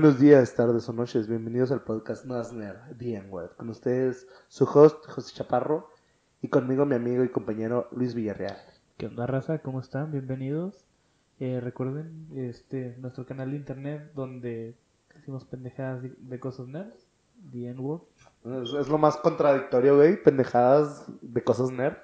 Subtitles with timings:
[0.00, 1.26] Buenos días, tardes o noches.
[1.26, 3.56] Bienvenidos al podcast The N-Word.
[3.56, 5.90] Con ustedes, su host, José Chaparro,
[6.40, 8.56] y conmigo mi amigo y compañero Luis Villarreal.
[8.96, 9.58] ¿Qué onda, raza?
[9.58, 10.12] ¿Cómo están?
[10.12, 10.84] Bienvenidos.
[11.40, 14.76] Eh, recuerden este nuestro canal de internet donde
[15.18, 17.08] hacemos pendejadas de, de cosas nerds,
[17.52, 18.02] N-Word.
[18.62, 20.22] Es, es lo más contradictorio, güey.
[20.22, 21.96] Pendejadas de cosas nerd.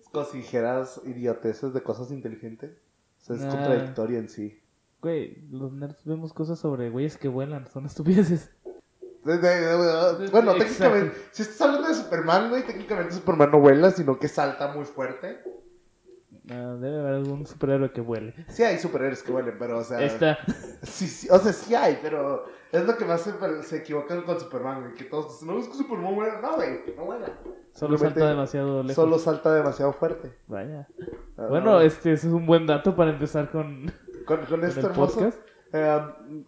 [0.00, 2.78] Es como si dijeras idioteces de cosas inteligentes.
[3.20, 3.48] O sea, es Ah.
[3.48, 4.61] contradictorio en sí.
[5.02, 8.50] Güey, los nerds vemos cosas sobre güeyes que vuelan, son estupideces.
[9.24, 13.60] De- de- de- de- bueno, técnicamente, si estás hablando de Superman, güey, técnicamente Superman no
[13.60, 15.38] vuela, sino que salta muy fuerte.
[16.50, 18.34] Ah, debe haber algún superhéroe que vuele.
[18.48, 20.02] Sí hay superhéroes que vuelen, pero, o sea...
[20.02, 20.38] Esta,
[20.82, 23.32] Sí, sí, o sea, sí hay, pero es lo que más se,
[23.62, 24.94] se equivocan con Superman, güey.
[24.94, 26.40] Que todos dicen, no, es que Superman vuela.
[26.40, 27.28] No, güey, no vuela.
[27.74, 28.96] solo salta demasiado lejos.
[28.96, 30.32] Solo salta demasiado fuerte.
[30.48, 30.88] Vaya.
[31.38, 31.80] Ah, Bueno, no.
[31.80, 33.92] este es un buen dato para empezar con,
[34.26, 35.14] con, con el hermoso.
[35.20, 35.38] podcast.
[35.72, 36.00] eh,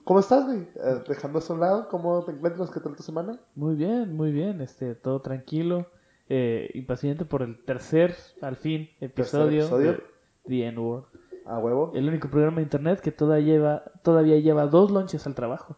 [0.05, 0.61] ¿Cómo estás, güey?
[0.61, 2.71] Eh, dejando a un lado, ¿cómo te encuentras?
[2.71, 3.39] ¿Qué tal tu semana?
[3.55, 5.87] Muy bien, muy bien, este, todo tranquilo,
[6.29, 9.93] eh, impaciente por el tercer, al fin, episodio, episodio.
[9.93, 10.03] de
[10.47, 11.05] The N-Word.
[11.47, 11.93] A huevo.
[11.95, 15.77] El único programa de internet que todavía lleva, todavía lleva dos lunches al trabajo.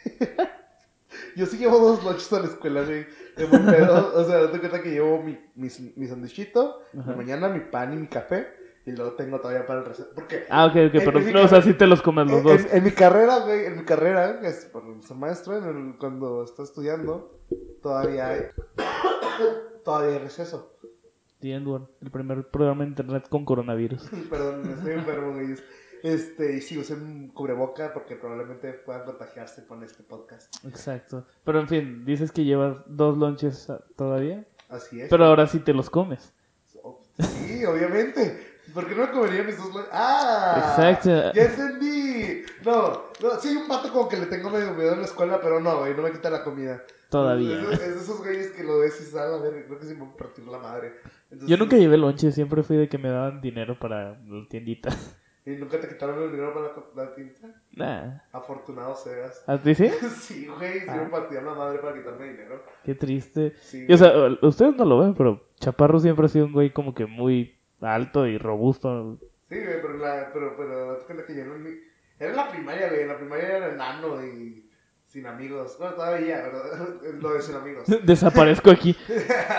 [1.36, 3.06] Yo sí llevo dos noches a la escuela, güey.
[3.36, 4.12] De buen pedo.
[4.14, 6.06] O sea, date cuenta que llevo mi, mi, mi
[6.94, 7.16] la Ajá.
[7.16, 8.46] mañana mi pan y mi café.
[8.86, 10.10] Y luego tengo todavía para el receso.
[10.14, 12.60] Porque Ah, ok, ok, pero no, o sea, sí te los comes los En, dos.
[12.70, 15.98] en- en mi carrera, güey, en mi carrera, que es por ser maestro, en el-
[15.98, 17.40] cuando está estudiando,
[17.82, 18.40] todavía hay,
[19.84, 20.72] todavía hay receso.
[21.40, 24.02] The N-Word, el primer programa de internet con coronavirus.
[24.30, 25.54] Perdón, estoy enfermo, güey.
[26.02, 30.54] Este, y sí, usen cubreboca porque probablemente puedan contagiarse con este podcast.
[30.66, 31.26] Exacto.
[31.44, 35.08] Pero en fin, dices que llevas dos lunches ah, todavía, Así es.
[35.08, 36.34] pero ahora sí te los comes.
[37.18, 38.53] Sí, obviamente.
[38.74, 40.54] ¿Por qué no comería mis dos ¡Ah!
[40.76, 41.32] Exacto.
[41.32, 42.42] ¡Ya entendí!
[42.64, 45.38] No, no, sí hay un pato como que le tengo medio miedo en la escuela,
[45.40, 46.82] pero no, güey, no me quita la comida.
[47.10, 47.60] Todavía.
[47.70, 49.94] Es, es de esos güeyes que lo ves y sale a ver, creo que sí
[49.94, 50.94] me partir la madre.
[51.30, 54.90] Entonces, Yo nunca llevé lonche, siempre fui de que me daban dinero para la tiendita.
[55.46, 57.48] ¿Y nunca te quitaron el dinero para la, la tinta?
[57.72, 58.18] Nah.
[58.32, 59.44] Afortunado seas.
[59.46, 59.88] ¿A ti sí?
[60.18, 60.96] Sí, güey, sí Ah.
[61.04, 62.64] me partían la madre para quitarme dinero.
[62.82, 63.52] Qué triste.
[63.60, 63.84] Sí.
[63.86, 64.10] Y, o sea,
[64.40, 67.53] ustedes no lo ven, pero Chaparro siempre ha sido un güey como que muy
[67.84, 69.18] alto y robusto.
[69.48, 71.54] Sí, güey, pero, la, pero, pero cuenta que yo no...
[72.18, 74.70] Era en la primaria, güey, en la primaria era enano y
[75.06, 75.76] sin amigos.
[75.78, 76.88] Bueno, todavía, ¿verdad?
[77.20, 77.84] Lo de sin amigos.
[78.04, 78.96] Desaparezco aquí.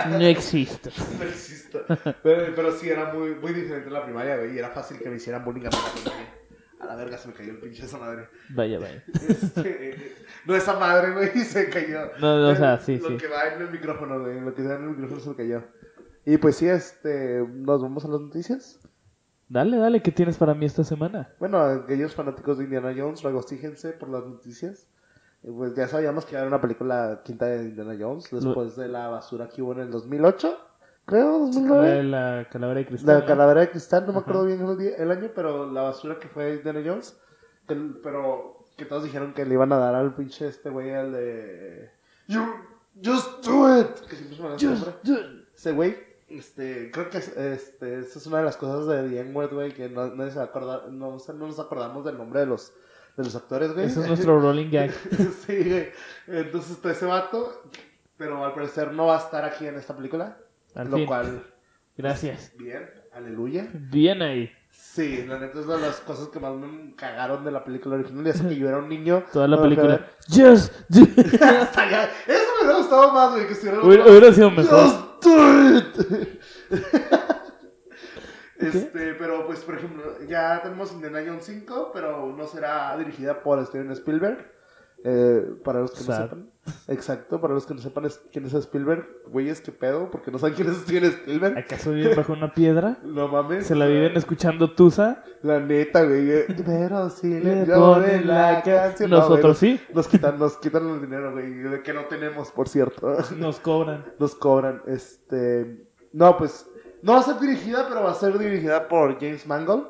[0.10, 0.90] No existo.
[1.20, 1.86] No existo.
[2.24, 5.10] Pero, pero sí, era muy, muy diferente en la primaria, güey, y era fácil que
[5.10, 6.34] me hicieran bullying a la primaria.
[6.80, 8.28] A la verga se me cayó el pinche esa madre.
[8.50, 9.04] Vaya, vaya.
[9.28, 10.16] Este,
[10.46, 12.12] no esa madre, güey, se cayó.
[12.20, 13.18] No, no, o sea, sí, Lo sí.
[13.18, 15.64] que va en el micrófono, güey, lo que va en el micrófono se me cayó.
[16.26, 18.80] Y pues sí, este, nos vamos a las noticias.
[19.48, 21.30] Dale, dale, ¿qué tienes para mí esta semana?
[21.40, 24.88] Bueno, aquellos fanáticos de Indiana Jones, regocíjense por las noticias.
[25.44, 28.88] Pues ya sabíamos que iba a haber una película quinta de Indiana Jones después de
[28.88, 30.58] la basura que hubo en el 2008,
[31.06, 32.04] creo, 2009.
[32.06, 33.14] La calavera de cristal.
[33.16, 33.28] La ¿no?
[33.28, 36.28] calavera de cristal, no me acuerdo bien el, día- el año, pero la basura que
[36.28, 37.16] fue Indiana Jones.
[37.68, 41.12] que- pero que todos dijeron que le iban a dar al pinche este güey, al
[41.14, 41.92] de.
[42.28, 42.42] You,
[43.04, 43.88] just do it!
[44.10, 44.44] Que siempre se
[44.74, 45.46] me.
[45.56, 45.96] Ese güey,
[46.28, 49.72] este, creo que es- este, esa es una de las cosas de The N-Word, güey,
[49.74, 52.40] que no, nadie se va a acordar, no, o sea, no nos acordamos del nombre
[52.42, 52.74] de los,
[53.18, 53.86] de los actores, güey.
[53.86, 54.92] Ese es nuestro rolling gag.
[55.46, 55.90] sí, güey.
[56.28, 57.64] Entonces está ese vato,
[58.18, 60.38] pero al parecer no va a estar aquí en esta película.
[60.74, 61.06] Al lo fin.
[61.06, 61.44] cual,
[61.98, 62.52] Gracias.
[62.58, 63.68] bien, aleluya.
[63.74, 64.52] Bien ahí.
[64.72, 67.96] Sí, la neta es una de las cosas que más me cagaron de la película
[67.96, 68.28] original.
[68.28, 69.24] Y eso que yo era un niño.
[69.32, 70.06] Toda la película.
[70.28, 70.74] Just
[71.42, 72.04] Hasta ya.
[72.28, 73.82] Eso me hubiera gustado más, güey, que estuviera.
[73.82, 74.80] Hubiera, hubiera sido mejor.
[74.82, 75.85] Just do it.
[78.58, 83.64] Este, pero pues, por ejemplo, ya tenemos Indiana Jones 5, pero no será dirigida por
[83.66, 84.55] Steven Spielberg.
[85.08, 86.50] Eh, para los que no sepan,
[86.88, 90.40] exacto, para los que no sepan es- quién es Spielberg, güeyes, qué pedo, porque no
[90.40, 91.58] saben quién es Steven Spielberg.
[91.60, 92.98] ¿Acaso viven bajo una piedra?
[93.04, 93.68] No mames.
[93.68, 95.24] ¿Se la viven escuchando Tusa?
[95.44, 96.32] La neta, güey.
[96.32, 99.12] eh, Pero si le ponen la canción.
[99.12, 99.80] No, güey, Nosotros sí.
[99.94, 101.84] Nos quitan, nos quitan el dinero, güey.
[101.84, 103.16] Que no tenemos, por cierto.
[103.38, 104.06] Nos cobran.
[104.18, 104.82] Nos cobran.
[104.88, 105.88] Este.
[106.14, 106.68] No, pues.
[107.04, 109.86] No va a ser dirigida, pero va a ser dirigida por James Mangold.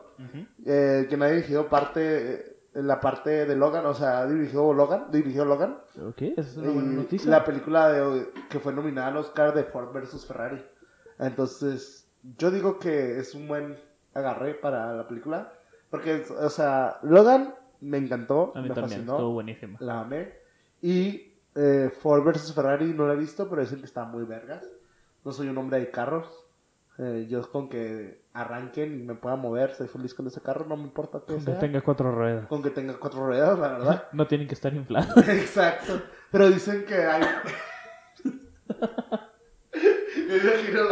[0.65, 2.54] eh, quien ha dirigido parte.
[2.75, 3.85] La parte de Logan.
[3.85, 5.05] O sea, ha dirigido Logan.
[5.11, 5.77] Dirigió Logan.
[6.07, 7.31] Ok, esa es una buena noticia.
[7.31, 10.63] La película de, que fue nominada al Oscar de Ford vs Ferrari.
[11.19, 12.07] Entonces,
[12.37, 13.77] yo digo que es un buen
[14.13, 15.51] agarre para la película.
[15.89, 19.77] Porque, o sea, Logan me encantó, A mí me también, fascinó, estuvo buenísima.
[19.79, 20.33] la amé.
[20.81, 24.67] Y eh, Ford vs Ferrari no la he visto, pero dicen que está muy vergas.
[25.23, 26.44] No soy un hombre de carros.
[26.97, 30.77] Eh, yo con que arranquen y me pueda mover, soy feliz con ese carro, no
[30.77, 31.59] me importa qué Que sea.
[31.59, 32.47] tenga cuatro ruedas.
[32.47, 34.07] Con que tenga cuatro ruedas, la verdad.
[34.13, 35.15] No tienen que estar inflados.
[35.27, 36.01] Exacto.
[36.31, 37.21] Pero dicen que hay.
[40.27, 40.83] Yo imagino,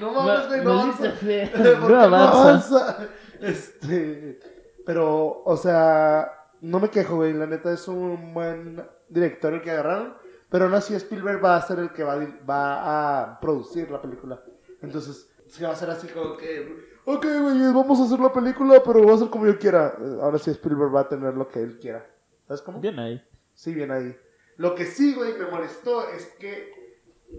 [0.00, 1.10] no mames, güey, no avanza.
[1.10, 1.50] ¿Por qué
[1.88, 2.40] No avanza.
[2.40, 3.08] avanza?
[3.40, 4.40] Este.
[4.86, 7.32] Pero, o sea, no me quejo, güey.
[7.34, 10.14] La neta es un buen director el que agarraron.
[10.50, 12.16] Pero aún así Spielberg va a ser el que va
[12.48, 14.40] va a producir la película.
[14.82, 16.88] Entonces, sí va a ser así como que.
[17.04, 19.94] Ok, güey, vamos a hacer la película, pero va a ser como yo quiera.
[20.00, 22.06] Eh, Ahora sí Spielberg va a tener lo que él quiera.
[22.46, 22.80] ¿Sabes cómo?
[22.80, 23.22] Bien ahí.
[23.54, 24.16] Sí, bien ahí.
[24.56, 26.72] Lo que sí, güey, me molestó es que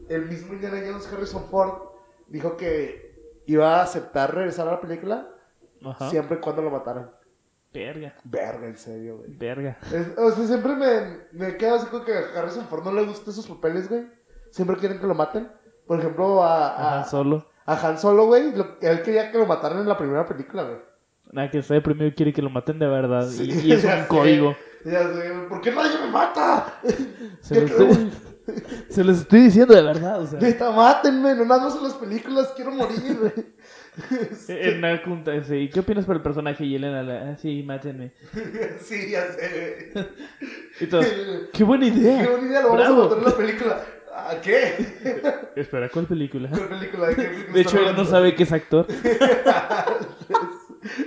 [0.09, 1.73] el mismo Indiana Jones Harrison Ford
[2.27, 5.27] dijo que iba a aceptar regresar a la película
[5.83, 6.09] Ajá.
[6.09, 7.11] siempre y cuando lo mataran.
[7.73, 8.15] Verga.
[8.23, 9.35] Verga, en serio, güey.
[9.37, 9.77] Verga.
[9.93, 13.05] Es- O sea, siempre me, me quedo así con que a Harrison Ford no le
[13.05, 14.07] gustan esos papeles, güey.
[14.51, 15.47] Siempre quieren que lo maten.
[15.89, 17.47] Por ejemplo, a, a, Ajá, solo.
[17.65, 18.53] a Han Solo, güey.
[18.81, 20.77] Él quería que lo mataran en la primera película, güey.
[21.31, 23.27] Nada, que sea primero quiere que lo maten de verdad.
[23.27, 24.05] Sí, y, y es un sé.
[24.07, 24.55] código.
[24.83, 24.91] Sé,
[25.49, 26.79] ¿por qué nadie me mata?
[27.41, 28.11] Se los, estoy,
[28.87, 30.21] se los estoy diciendo de verdad.
[30.21, 33.33] O sea, Neta, mátenme, no nada más en las películas, quiero morir, güey.
[34.47, 36.65] en la junta ¿y qué opinas por el personaje?
[36.65, 38.13] Y Elena, la, ah, sí, mátenme.
[38.79, 39.91] Sí, ya sé.
[40.79, 41.07] Y todos,
[41.53, 42.21] ¡qué buena idea!
[42.21, 43.01] Qué buena idea, lo vamos Bravo.
[43.01, 43.85] a matar en la película.
[44.15, 44.73] ¿A qué?
[45.55, 46.49] Espera, ¿cuál película?
[46.51, 47.07] ¿Qué película?
[47.07, 48.85] ¿De qué película De hecho, él no sabe que es actor.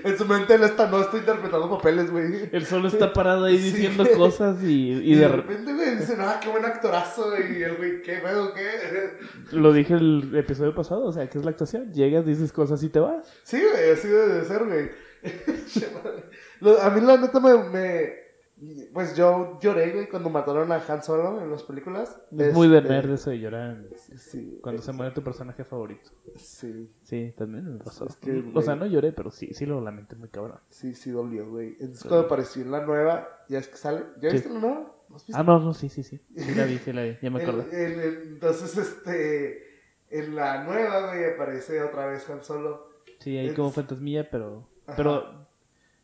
[0.04, 2.50] En su mente él está, no está interpretando papeles, güey.
[2.52, 3.70] Él solo está parado ahí Sí.
[3.72, 7.32] diciendo cosas y, y Y de de, repente, güey, dicen, ah, qué buen actorazo.
[7.38, 9.56] Y el güey, ¿qué pedo, qué?
[9.56, 11.90] lo dije el episodio pasado, o sea, que es la actuación.
[11.92, 13.26] Llegas, dices cosas y te vas.
[13.44, 14.90] Sí, güey, así debe de ser, güey.
[16.82, 18.21] A mí, la neta, me, me-
[18.92, 22.16] Pues yo lloré, güey, cuando mataron a Han Solo en las películas.
[22.38, 26.10] Es muy de Este, nerd eso de llorar Sí, cuando se muere tu personaje favorito.
[26.36, 28.06] Sí, Sí, también me pasó.
[28.06, 30.60] Es que, o sea, no lloré, pero sí, sí lo lamenté muy cabrón.
[30.68, 31.70] sí, sí dolió, güey.
[31.80, 34.04] Entonces cuando apareció en la nueva, ya es que sale.
[34.20, 34.36] ¿Ya Sí.
[34.36, 34.92] viste la nueva?
[35.34, 36.20] Ah, no, no, sí, sí, sí.
[36.36, 37.64] Sí la vi, sí la vi, ya me acordé.
[37.84, 39.72] en- en- entonces, este.
[40.10, 42.86] En la nueva, güey, aparece otra vez Han Solo.
[43.18, 44.68] Sí, ahí como fantasmilla, pero...
[44.86, 44.96] Ajá.
[44.96, 45.41] Pero...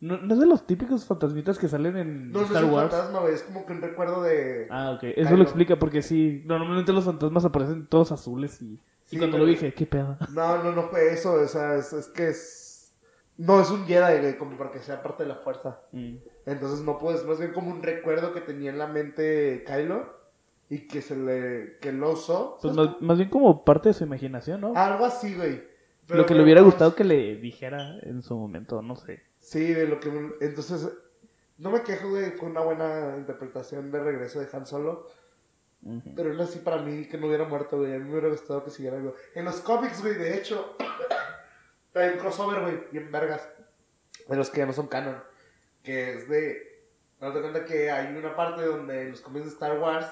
[0.00, 2.74] No, no es de los típicos fantasmitas que salen en No, no Star es un
[2.74, 2.90] Wars.
[2.92, 4.66] fantasma, güey, es como que un recuerdo de.
[4.70, 5.02] Ah, ok.
[5.16, 8.78] Eso lo explica porque sí, normalmente los fantasmas aparecen todos azules y,
[9.18, 10.16] cuando lo dije, ¿qué pedo?
[10.34, 12.94] No, no, no fue eso, o sea, es, es que es.
[13.36, 15.80] No es un Jedi, como para que sea parte de la fuerza.
[15.92, 16.16] Mm.
[16.46, 20.12] Entonces no puedes, más bien como un recuerdo que tenía en la mente Kylo
[20.70, 21.78] y que se le.
[21.80, 22.58] que lo usó.
[22.60, 24.72] Pues ¿sabes más, más bien como parte de su imaginación, ¿no?
[24.76, 25.62] Algo así, güey.
[26.06, 28.94] Pero lo que le no- hubiera no- gustado que le dijera en su momento, no
[28.96, 29.22] sé.
[29.48, 30.10] Sí, de lo que.
[30.42, 30.90] Entonces,
[31.56, 35.06] no me quejo, güey, fue una buena interpretación de regreso de Han Solo.
[36.14, 37.94] Pero aún así para mí que no hubiera muerto, güey.
[37.94, 39.14] A mí me hubiera gustado que siguiera algo.
[39.34, 40.76] En los cómics, güey, de hecho,
[41.94, 43.48] hay un crossover, güey, bien vergas.
[44.28, 45.16] De los que ya no son canon.
[45.82, 46.82] Que es de.
[47.18, 50.06] No te cuenta que hay una parte donde en los cómics de Star Wars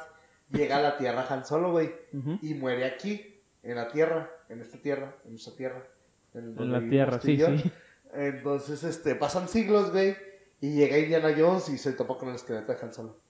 [0.50, 1.94] llega a la Tierra Han Solo, güey.
[2.40, 5.86] Y muere aquí, en la Tierra, en esta Tierra, en nuestra Tierra.
[6.32, 7.70] En, En la tierra, sí, sí.
[8.16, 10.16] Entonces, este, pasan siglos, güey.
[10.60, 13.20] Y llega Indiana Jones y se topa con el esqueleto de Han Solo.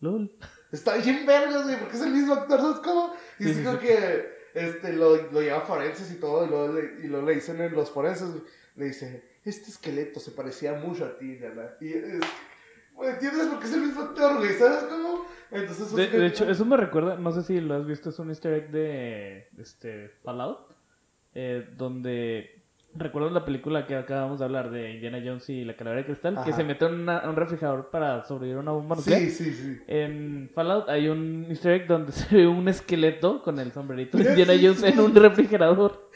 [0.00, 0.30] Lol.
[0.72, 3.14] Está bien vergas, güey, porque es el mismo actor, ¿sabes cómo?
[3.38, 7.04] Y es como que este, lo, lo lleva a forenses y todo, y luego le,
[7.04, 8.28] y luego le dicen en los forenses,
[8.76, 11.70] le dice, este esqueleto se parecía mucho a ti, Indiana.
[11.80, 12.20] Y es,
[13.02, 13.46] ¿entiendes?
[13.48, 15.26] Porque es el mismo actor, güey, ¿sabes cómo?
[15.50, 18.30] Entonces, De, de hecho, eso me recuerda, no sé si lo has visto, es un
[18.30, 20.72] easter egg de este Fallout,
[21.34, 22.53] eh, donde
[22.96, 26.38] recuerdas la película que acabamos de hablar de Indiana Jones y la calavera de cristal,
[26.44, 29.20] que se mete en una- un refrigerador para sobrevivir a una bomba nuclear.
[29.20, 29.82] Sí, sí, sí.
[29.86, 34.24] En Fallout hay un easter egg donde se ve un esqueleto con el sombrerito de
[34.30, 34.86] Indiana sí, Jones sí.
[34.86, 36.10] en un refrigerador.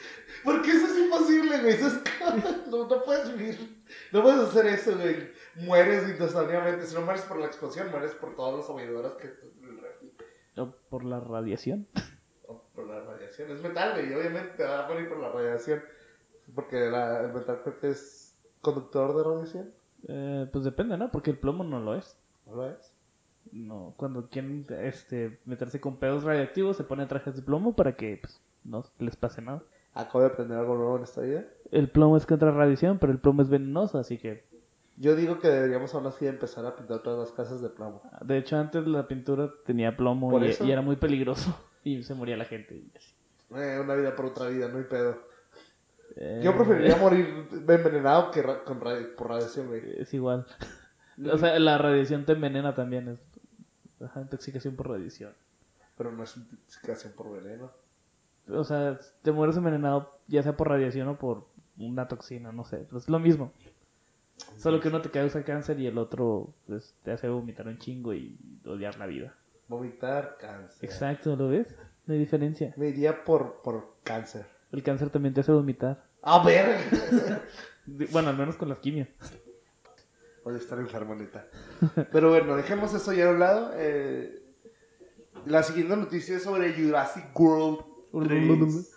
[0.45, 2.01] Porque eso es imposible, güey, eso es...
[2.71, 3.59] no, no puedes vivir,
[4.13, 5.17] no puedes hacer eso, güey.
[5.57, 9.69] Mueres instantáneamente, si no mueres por la explosión, mueres por todas las ametralladoras que en
[9.69, 10.13] el refri.
[10.57, 11.89] O por la radiación.
[12.47, 13.51] O por la radiación.
[13.51, 14.15] Es metal, güey.
[14.15, 15.83] Obviamente te va a morir por la radiación.
[16.55, 19.71] Porque la- el metal creo que es conductor de radiación.
[20.09, 21.11] Eh, pues depende, ¿no?
[21.11, 22.17] Porque el plomo no lo es.
[22.47, 22.93] ¿No lo es?
[23.53, 28.19] No, cuando quieren este, meterse con pedos radiactivos se ponen trajes de plomo para que
[28.21, 29.63] pues, no les pase nada.
[29.95, 31.45] Acabo de aprender algo nuevo en esta vida.
[31.71, 34.45] El plomo es contra radiación, pero el plomo es venenoso, así que...
[34.97, 38.03] Yo digo que deberíamos aún así empezar a pintar todas las casas de plomo.
[38.21, 41.57] De hecho, antes la pintura tenía plomo y era muy peligroso.
[41.85, 42.75] Y se moría la gente.
[42.77, 43.15] y así.
[43.55, 45.17] Eh, una vida por otra vida, no hay pedo.
[46.21, 49.83] Eh, Yo preferiría morir envenenado que ra- con radi- por radiación, güey.
[50.01, 50.47] Es igual.
[51.33, 53.09] O sea, la radiación te envenena también.
[53.09, 53.21] Es...
[54.05, 55.33] Ajá, intoxicación por radiación.
[55.97, 57.71] Pero no es intoxicación por veneno.
[58.49, 61.47] O sea, te mueres envenenado, ya sea por radiación o por
[61.79, 62.79] una toxina, no sé.
[62.87, 63.53] Pero es lo mismo.
[64.57, 68.15] Solo que uno te causa cáncer y el otro pues, te hace vomitar un chingo
[68.15, 69.35] y odiar la vida.
[69.69, 70.85] Vomitar, cáncer.
[70.89, 71.75] Exacto, ¿lo ves?
[72.07, 72.73] No hay diferencia.
[72.77, 74.47] Me iría por, por cáncer.
[74.73, 76.05] El cáncer también te hace vomitar.
[76.23, 76.79] A ver.
[77.87, 79.09] De- Bueno, al menos con las quimios.
[80.45, 81.47] Voy a estar enfermo, neta.
[82.13, 83.71] Pero bueno, dejemos eso ya a un lado.
[83.75, 84.43] Eh,
[85.47, 87.79] la siguiente noticia es sobre Jurassic World
[88.27, 88.95] 3.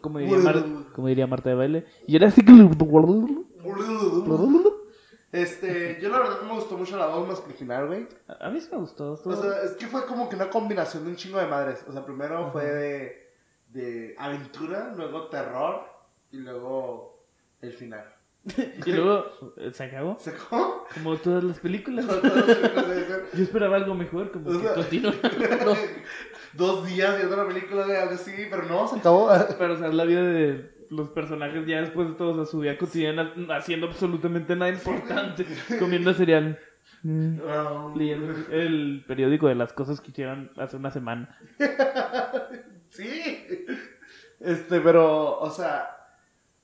[0.00, 1.86] Como diría, Mar- como diría Marta de baile.
[2.06, 2.42] Y era así
[5.32, 8.06] Este, yo la verdad me gustó mucho la 2 más que el final, güey.
[8.40, 9.12] A mí sí me gustó.
[9.12, 11.84] O sea, es que fue como que una combinación de un chingo de madres.
[11.88, 13.32] O sea, primero fue de,
[13.70, 15.82] de aventura, luego terror
[16.34, 17.24] y luego
[17.62, 18.04] el final.
[18.86, 19.24] Y luego
[19.72, 20.16] se acabó.
[20.18, 20.84] ¿Se acabó?
[20.92, 22.04] Como todas las películas.
[22.06, 23.20] Con todas las películas.
[23.34, 25.14] Yo esperaba algo mejor, como O que sea- continúa.
[26.52, 29.30] Dos días viendo la película de algo así, pero no, se acabó.
[29.58, 33.32] Pero, o sea, la vida de los personajes ya después de sea, su vida cotidiana
[33.50, 35.46] haciendo absolutamente nada importante.
[35.78, 36.58] Comiendo cereal.
[37.02, 37.94] No.
[37.96, 41.36] Leyendo el periódico de las cosas que hicieron hace una semana.
[42.90, 43.66] Sí.
[44.40, 46.03] Este, pero, o sea,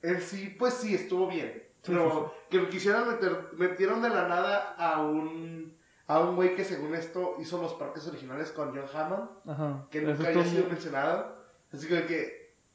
[0.02, 1.62] en sí, pues sí, estuvo bien.
[1.82, 5.76] Sí, Pero que quisieran meter, metieron de la nada a un,
[6.06, 9.86] a un güey que según esto hizo los parques originales con John Hammond, Ajá.
[9.90, 11.36] que nunca había sido mencionado.
[11.72, 12.04] Así que,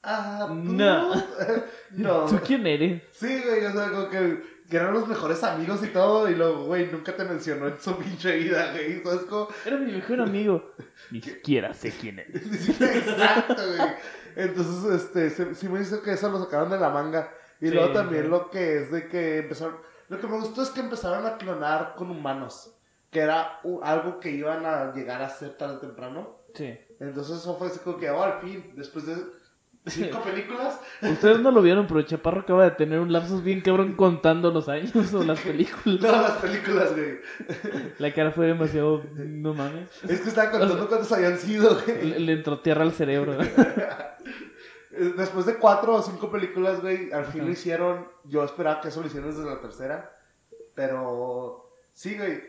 [0.05, 0.53] ah, ¿tú?
[0.55, 1.13] No.
[1.91, 2.25] no.
[2.25, 3.01] ¿Tú quién eres?
[3.11, 6.65] Sí, güey, o sea, como que, que eran los mejores amigos y todo, y luego,
[6.65, 9.03] güey, nunca te mencionó en su pinche vida, güey.
[9.03, 9.47] ¿Sabes cómo?
[9.65, 10.71] Era mi mejor amigo.
[11.11, 12.69] Ni siquiera sé quién es.
[12.81, 13.89] Exacto, güey.
[14.35, 17.31] Entonces, este, se- sí me hizo que eso lo sacaron de la manga.
[17.61, 19.77] Y Sí, luego también lo que es de que empezaron...
[20.09, 22.75] Lo que me gustó es que empezaron a clonar con humanos.
[23.11, 26.37] Que era algo que iban a llegar a ser tarde o temprano.
[26.53, 26.77] Sí.
[26.99, 29.15] Entonces eso fue así como que, oh, al fin, después de
[29.87, 30.79] cinco películas...
[31.01, 34.67] Ustedes no lo vieron, pero Chaparro acaba de tener un lapsus bien cabrón contando los
[34.69, 35.99] años o las películas.
[35.99, 37.19] Todas las películas, güey.
[37.99, 39.03] La cara fue demasiado.
[39.15, 39.89] No mames.
[40.03, 42.05] Es que estaba contando cuántos habían sido, güey.
[42.11, 43.37] Le, le entró tierra al cerebro.
[45.17, 47.47] Después de cuatro o cinco películas, güey, al fin Ajá.
[47.47, 48.07] lo hicieron.
[48.23, 50.17] Yo esperaba que eso lo hicieran desde la tercera.
[50.73, 52.41] Pero sí, güey.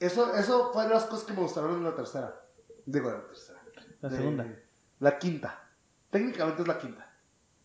[0.00, 2.40] Eso, eso fue de las cosas que me gustaron en la tercera.
[2.86, 3.60] Digo, la tercera.
[4.00, 4.46] La De- segunda.
[5.00, 5.63] La quinta.
[6.14, 7.12] Técnicamente es la quinta.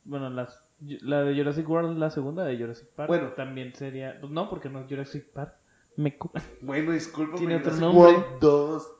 [0.05, 3.07] Bueno, las, la de Jurassic World, la segunda de Jurassic Park.
[3.07, 3.27] Bueno.
[3.33, 4.17] También sería.
[4.19, 5.53] Pues no, porque no es Jurassic Park.
[5.97, 6.17] Me
[6.61, 7.37] Bueno, discúlpame.
[7.37, 8.13] Tiene otro Jurassic nombre.
[8.13, 8.91] World 2.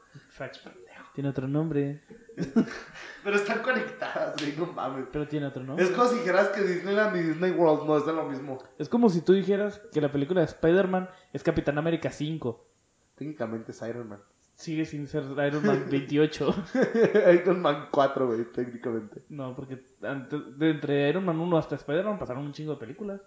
[1.15, 2.03] Tiene otro nombre.
[3.24, 5.08] Pero están conectadas, güey, no mames.
[5.12, 5.84] Pero tiene otro nombre.
[5.84, 8.60] Es como si dijeras que Disneyland y Disney World no es de lo mismo.
[8.77, 12.68] Es como si tú dijeras que la película de Spider-Man es Capitán América 5.
[13.15, 14.22] Técnicamente es Iron Man.
[14.60, 16.56] Sigue sin ser Iron Man 28.
[17.34, 19.22] Iron Man 4, güey, técnicamente.
[19.30, 23.22] No, porque antes- de entre Iron Man 1 hasta Spider-Man pasaron un chingo de películas.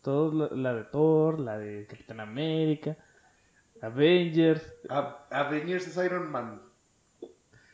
[0.00, 2.96] Todos, la, la de Thor, la de Capitán América,
[3.82, 4.62] Avengers.
[4.88, 6.62] A- Avengers es Iron Man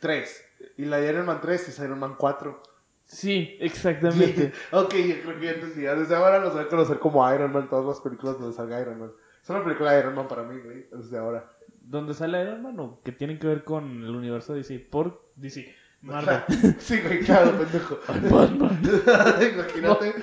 [0.01, 0.45] 3.
[0.79, 2.63] Y la de Iron Man 3 es Iron Man 4.
[3.05, 4.53] Sí, exactamente.
[4.73, 5.83] ok, yo creo que ya entendí.
[5.83, 8.99] Desde ahora los voy a conocer como Iron Man, todas las películas donde salga Iron
[9.01, 9.13] Man.
[9.43, 11.53] Es una película de Iron Man para mí, güey, desde ahora.
[11.89, 14.81] ¿Dónde sale Iron Man o que tienen que ver con el universo DC?
[14.91, 15.73] Por DC.
[16.03, 16.43] Marvel.
[16.79, 17.99] sí, güey, claro, pendejo.
[18.09, 18.81] Batman.
[19.55, 20.15] Imagínate.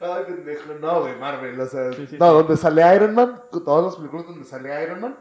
[0.00, 0.74] Ay, pendejo.
[0.80, 1.92] No, güey, Marvel, o sea.
[1.92, 2.34] Sí, sí, no, sí.
[2.34, 5.16] donde sale Iron Man, todas las películas donde sale Iron Man,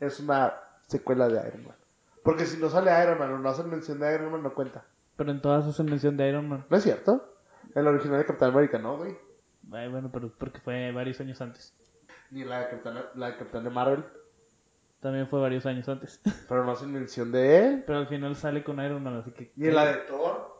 [0.00, 0.54] es una
[0.86, 1.76] secuela de Iron Man.
[2.22, 4.86] Porque si no sale Iron Man o no hacen mención de Iron Man, no cuenta.
[5.16, 6.64] Pero en todas hacen mención de Iron Man.
[6.70, 7.30] ¿No es cierto?
[7.74, 9.14] El original de Capitán América, no, güey.
[9.70, 11.74] Ay, bueno, pero porque fue varios años antes.
[12.34, 14.04] Ni la de Capitán, la de Capitán de Marvel.
[14.98, 16.20] También fue varios años antes.
[16.48, 17.84] Pero no hacen mención de él.
[17.86, 19.52] Pero al final sale con Iron Man, así que...
[19.54, 20.52] Ni en la de Thor.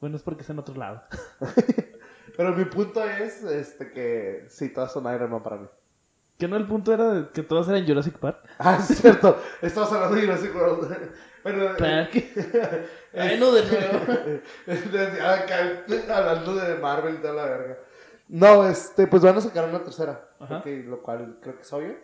[0.00, 1.02] Bueno, es porque es en otro lado.
[2.38, 5.68] Pero mi punto es este que sí, todas son Iron Man para mí.
[6.38, 8.38] Que no el punto era de que todos eran Jurassic Park.
[8.58, 9.38] Ah, es cierto.
[9.60, 11.10] Estamos hablando de Jurassic World.
[11.42, 12.12] Bueno, Park.
[13.12, 14.40] Ay, no, de nuevo.
[15.22, 15.84] Acá,
[16.16, 17.78] hablando de Marvel y toda la verga.
[18.28, 20.28] No, este, pues van a sacar una tercera.
[20.64, 21.96] Lo cual creo que es obvio.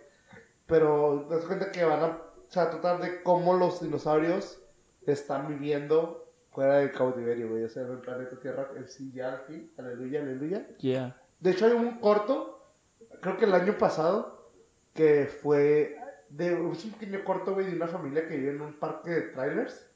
[0.67, 2.07] Pero das cuenta que van a
[2.51, 4.61] o sea, tratar de cómo los dinosaurios
[5.07, 7.63] están viviendo fuera del cautiverio, güey.
[7.63, 9.73] O sea, en el planeta Tierra, el sí, ya al fin.
[9.79, 10.67] Aleluya, aleluya.
[10.79, 11.17] Yeah.
[11.39, 12.75] De hecho, hay un corto,
[13.21, 14.51] creo que el año pasado,
[14.95, 15.97] que fue
[16.29, 19.23] de es un pequeño corto, güey, de una familia que vive en un parque de
[19.23, 19.89] trailers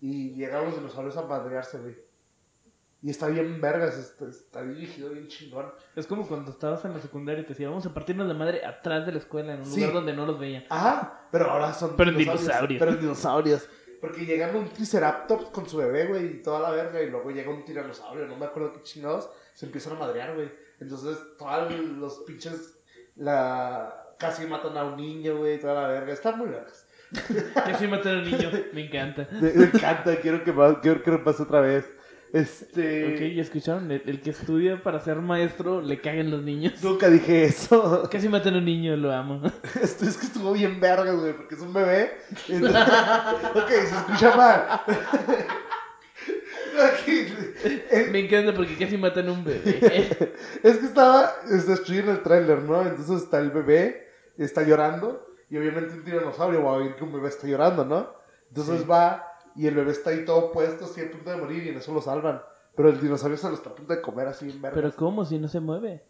[0.00, 1.96] y llegan los dinosaurios a madrearse, güey.
[3.04, 5.66] Y está bien vergas, está, está dirigido bien chingón.
[5.94, 8.64] Es como cuando estabas en la secundaria y te decían, vamos a partirnos la madre
[8.64, 9.80] atrás de la escuela, en un Sí.
[9.80, 10.64] lugar donde no los veían.
[10.70, 12.78] Ajá, pero ahora son Pero en dinosaurios.
[12.78, 13.68] Pero en dinosaurios.
[14.00, 17.50] Porque llegan un Triceratops con su bebé, güey, y toda la verga, y luego llega
[17.50, 20.50] un tiranosaurio, no me acuerdo qué chingados, se empiezan a madrear, güey.
[20.80, 22.78] Entonces, todos los pinches,
[23.16, 24.14] la...
[24.18, 26.10] casi matan a un niño, güey, toda la verga.
[26.12, 26.86] Están muy vergas.
[27.66, 29.28] Que sí matar a un niño, me encanta.
[29.32, 31.84] Me, me encanta, quiero que, quiero que pase otra vez.
[32.34, 33.14] Este...
[33.14, 36.82] Ok, ya escucharon, el, el que estudia para ser maestro le cagan los niños.
[36.82, 38.08] Nunca dije eso.
[38.12, 39.40] Casi matan a un niño, lo amo.
[39.80, 42.10] Esto es que estuvo bien vergas, güey, porque es un bebé.
[42.48, 42.82] Entonces-
[43.54, 44.80] ok, se escucha mal.
[48.10, 50.08] Me encanta porque casi matan a un bebé.
[50.62, 52.82] es que estaba, es estoy en el tráiler, ¿no?
[52.82, 57.12] Entonces está el bebé, está llorando, y obviamente un tiranosaurio va a oír que un
[57.12, 58.10] bebé está llorando, ¿no?
[58.48, 58.86] Entonces Sí.
[58.88, 59.24] va,
[59.56, 61.92] y el bebé está ahí todo puesto, así a punto de morir, y en eso
[61.94, 62.40] lo salvan.
[62.76, 64.74] Pero el dinosaurio se lo está a punto de comer así en vergas.
[64.74, 66.04] Pero ¿cómo si no se mueve?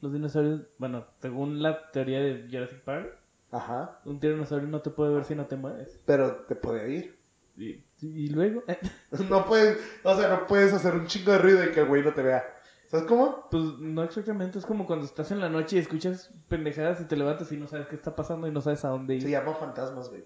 [0.00, 3.16] Los dinosaurios, bueno, según la teoría de Jurassic Park,
[3.50, 6.00] Ajá, un tiranosaurio no te puede ver si no te mueves.
[6.04, 7.18] pero te puede ir.
[7.56, 8.64] Y, y luego,
[9.30, 12.02] No puedes, o sea, no puedes hacer un chingo de ruido y que el güey
[12.02, 12.44] no te vea.
[12.88, 13.48] ¿Sabes cómo?
[13.50, 17.16] pues no exactamente, es como cuando estás en la noche y escuchas pendejadas y te
[17.16, 19.32] levantas y no sabes qué está pasando y no sabes a dónde Se ir.
[19.32, 20.24] llaman fantasmas, güey.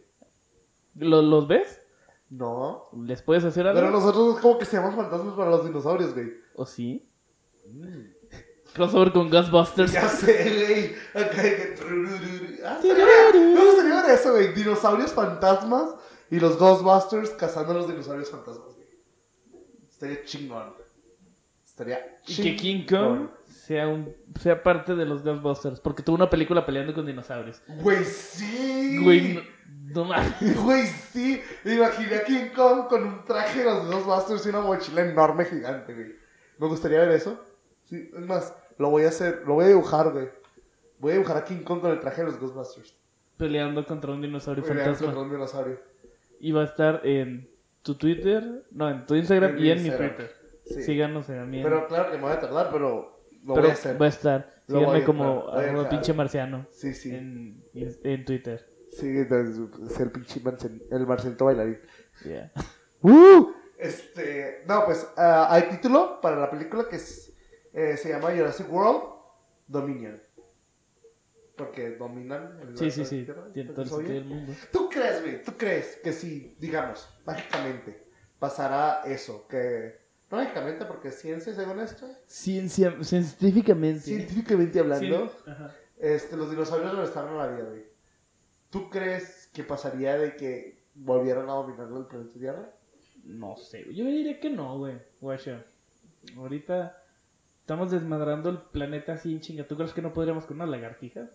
[0.97, 1.81] ¿Lo- ¿Los ves?
[2.31, 2.85] No.
[3.07, 3.81] ¿Les puedes hacer algo?
[3.81, 6.33] Pero nosotros es como que se llaman fantasmas para los dinosaurios, güey.
[6.57, 7.09] ¿O sí?
[8.75, 9.93] Crossover con Ghostbusters.
[9.93, 11.25] Ya sé, güey.
[11.25, 11.75] Acá hay que...
[12.65, 14.53] Ah, estaría- Me gustaría ver eso, güey.
[14.55, 15.95] Dinosaurios fantasmas
[16.31, 18.89] y los Ghostbusters cazando a los dinosaurios fantasmas, güey.
[19.89, 20.75] Estaría chingón.
[21.65, 23.19] Estaría Y que King chingón.
[23.27, 23.29] Kong
[23.69, 25.79] sea, un, sea parte de los Ghostbusters.
[25.81, 27.63] Porque tuvo una película peleando con dinosaurios.
[27.83, 28.99] Güey, sí.
[29.03, 29.43] Güey, no,
[29.95, 30.57] no mames.
[30.65, 31.41] Güey, sí.
[31.65, 35.93] Imaginé a King Kong con un traje de los Ghostbusters y una mochila enorme gigante,
[35.95, 36.15] güey.
[36.59, 37.39] Me gustaría ver eso.
[37.85, 40.29] Sí, es más, lo voy a hacer, lo voy a dibujar, güey.
[40.99, 42.95] Voy a dibujar a King Kong con el traje de los Ghostbusters.
[43.37, 45.07] Peleando contra un dinosaurio Peleando fantasma.
[45.07, 45.81] contra un dinosaurio.
[46.41, 47.49] Y va a estar en
[47.83, 50.17] tu Twitter, no, en tu Instagram En y mi en mi Instagram.
[50.17, 50.35] Twitter.
[50.65, 50.83] Sí.
[50.83, 53.73] Síganos en mi Pero claro que me voy a tardar, pero lo Pero voy a
[53.75, 54.01] hacer.
[54.03, 54.63] va a estar.
[54.69, 55.91] Lo voy Síganme a como dejar, voy a arroba dejar.
[55.91, 57.15] pinche marciano Sí, sí.
[57.15, 58.69] en, en Twitter.
[58.91, 61.79] Sí, es el pinche Marcel- el Marcelito bailarín.
[62.25, 62.53] Yeah.
[63.03, 63.53] ¡Uh!
[63.79, 67.33] Este, no, pues ah, hay título para la película que es,
[67.73, 69.03] eh, se llama Jurassic World
[69.69, 70.21] Dominion.
[71.57, 73.25] Porque dominan el Sí, sí, sí.
[73.25, 74.09] Tierra, Tiene ¿el todo el dinosaurio?
[74.09, 74.53] sentido del mundo.
[74.73, 75.43] ¿Tú crees, güey?
[75.43, 78.07] ¿Tú crees que si, digamos, mágicamente
[78.39, 79.47] pasará eso?
[79.49, 79.99] Que,
[80.31, 84.01] no mágicamente, porque es ciencia, según esto, Ciencia, científicamente.
[84.01, 87.85] científicamente hablando, Cien- este, los dinosaurios regresaron a la vida, güey.
[88.71, 92.71] ¿Tú crees que pasaría de que volvieran a dominar el planeta Tierra?
[93.25, 94.99] No sé, yo diría que no, güey.
[95.21, 95.65] Guacha.
[96.37, 97.03] Ahorita
[97.61, 99.67] estamos desmadrando el planeta así en chinga.
[99.67, 101.31] ¿Tú crees que no podríamos con unas lagartijas?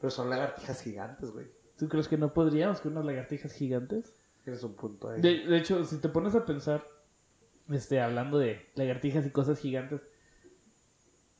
[0.00, 1.46] Pero son lagartijas gigantes, güey.
[1.78, 4.12] ¿Tú crees que no podríamos con unas lagartijas gigantes?
[4.44, 5.20] Tienes un punto ahí.
[5.20, 6.84] De, de hecho, si te pones a pensar,
[7.70, 10.00] este, hablando de lagartijas y cosas gigantes,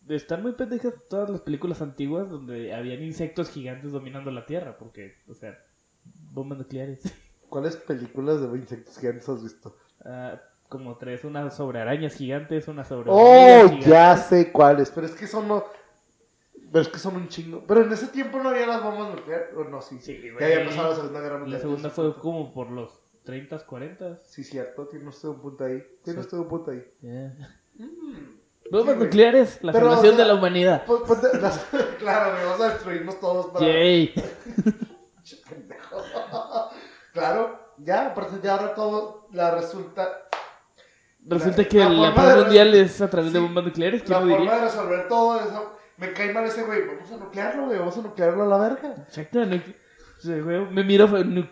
[0.09, 5.15] están muy pendejas todas las películas antiguas donde habían insectos gigantes dominando la Tierra, porque,
[5.29, 5.59] o sea,
[6.33, 7.03] bombas nucleares.
[7.49, 9.77] ¿Cuáles películas de insectos gigantes has visto?
[10.05, 13.87] Ah, como tres, una sobre arañas gigantes, una sobre Oh, gigantes.
[13.87, 15.65] ya sé cuáles, pero es que son no...
[16.73, 17.63] Pero es que son un chingo.
[17.69, 19.55] Pero en ese tiempo no había las bombas nucleares.
[19.57, 19.97] O no, sí.
[20.01, 21.53] Sí, Ya había pasado la Segunda Guerra Mundial.
[21.59, 24.19] La segunda fue como por los 30, 40.
[24.25, 24.87] Sí, cierto.
[24.87, 25.83] Tiene usted un punto ahí.
[26.03, 26.25] Tiene Sí.
[26.27, 26.85] usted un punto ahí.
[28.71, 28.97] Bombas Sí, güey.
[28.97, 30.87] nucleares, la Pero, salvación o sea, de la humanidad.
[30.87, 31.67] Ponte- las-
[31.99, 33.67] claro, güey, vamos a destruirnos todos para...
[33.67, 34.15] Yay.
[37.13, 40.09] Claro, ya, a partir de ahora todo la resulta...
[41.27, 44.17] Resulta La- que la la, paz de- mundial es a través de bombas nucleares, La
[44.19, 44.57] ¿quién lo forma diría?
[44.59, 45.77] de resolver todo eso...
[45.97, 46.89] Me cae mal ese güey.
[46.89, 47.79] Vamos a nuclearlo, güey.
[47.79, 48.95] Vamos a nuclearlo a la verga.
[49.07, 49.39] Exacto,
[50.27, 51.47] sea, güey, me miro fue nu-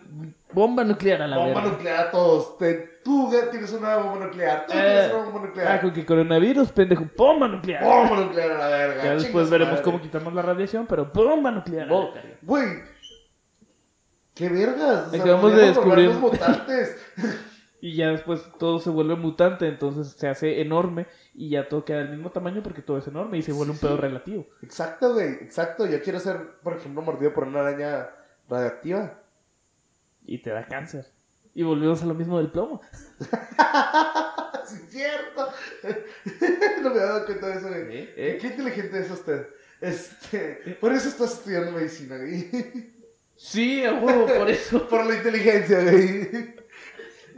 [0.51, 1.71] bomba nuclear a la bomba verga.
[1.71, 2.57] nuclear a todos.
[2.57, 4.65] Te- tú tienes una bomba nuclear.
[4.67, 5.81] Tú Eh, tienes una bomba Ah, nuclear.
[5.81, 7.83] con que coronavirus, pendejo, bomba nuclear.
[7.83, 9.03] Bomba nuclear a la verga.
[9.03, 9.83] Ya después veremos madre.
[9.83, 11.83] cómo quitamos la radiación, pero bomba nuclear.
[11.83, 12.29] a la Bo- verga.
[12.41, 12.67] Güey.
[14.35, 15.07] ¿Qué vergas?
[15.07, 16.97] O sea, Acabamos de descubrir- mutantes.
[17.85, 21.97] Y ya después todo se vuelve mutante, entonces se hace enorme y ya todo queda
[21.97, 24.01] del mismo tamaño porque todo es enorme y se vuelve un Sí, pedo sí.
[24.01, 24.45] relativo.
[24.61, 25.31] exacto, güey.
[25.41, 25.85] Exacto.
[25.85, 28.07] Yo quiero ser, por ejemplo, mordido por una araña
[28.53, 29.19] radioactiva.
[30.25, 31.05] Y te da cáncer.
[31.55, 32.81] Y volvemos a lo mismo del plomo.
[34.65, 35.49] sí, es cierto.
[36.81, 37.81] no me había dado cuenta de eso, güey.
[37.97, 38.13] ¿Eh?
[38.15, 38.37] ¿Eh?
[38.41, 39.47] Qué inteligente es usted.
[39.81, 42.49] Este, por eso estás estudiando medicina, güey.
[43.35, 44.87] Sí, a huevo, por eso.
[44.89, 46.55] Por la inteligencia, güey.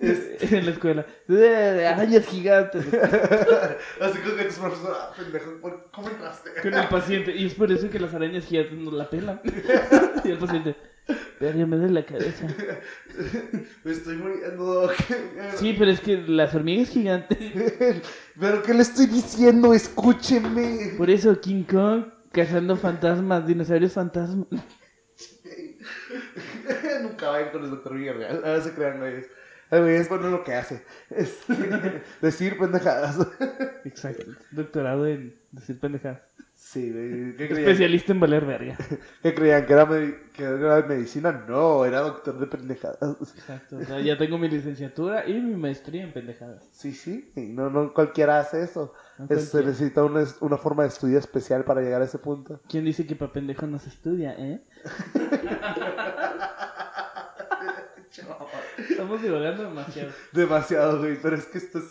[0.02, 1.06] En la escuela.
[1.30, 2.86] Eh, Arañas gigantes.
[2.86, 6.52] Así como que tus profesores, ah, pendejo, ¿por- ¿cómo entraste?
[6.62, 7.34] Con el paciente.
[7.36, 9.42] Y es por eso que las arañas gigantes nos la pelan.
[10.24, 10.76] y el paciente.
[11.40, 12.48] Verga, me duele la cabeza.
[13.84, 14.90] Me estoy muriendo.
[15.58, 17.38] Sí, pero es que las hormigas gigantes.
[18.40, 19.74] ¿Pero qué le estoy diciendo?
[19.74, 20.94] Escúcheme.
[20.98, 24.48] Por eso King Kong cazando fantasmas, dinosaurios fantasmas.
[27.04, 28.38] Nunca vayan con el doctor Villarreal.
[28.38, 29.26] Ahora se crean, güey.
[29.70, 30.84] Ay, güey, es bueno lo que hace.
[31.10, 31.40] Es
[32.22, 33.18] decir pendejadas.
[33.84, 34.26] Exacto.
[34.52, 36.22] Doctorado en decir pendejadas.
[36.76, 37.38] Sí, güey.
[37.38, 37.70] ¿Qué creían?
[37.70, 38.78] Especialista en valer verga.
[39.24, 39.66] ¿Qué creían?
[39.66, 39.88] ¿Que era,
[40.34, 41.46] que era de medicina?
[41.48, 42.98] No, era doctor de pendejadas.
[43.22, 43.78] Exacto.
[43.78, 46.68] O sea, ya tengo mi licenciatura y mi maestría en pendejadas.
[46.74, 47.32] Sí, sí.
[47.38, 48.94] y No, no cualquiera hace eso.
[49.18, 52.60] No Es- se necesita una, una forma de estudio especial para llegar a ese punto.
[52.68, 54.60] ¿Quién dice que para pendejo no se estudia, eh?
[58.90, 60.12] Estamos divagando demasiado.
[60.34, 61.18] Demasiado, güey.
[61.22, 61.86] Pero es que esto, es,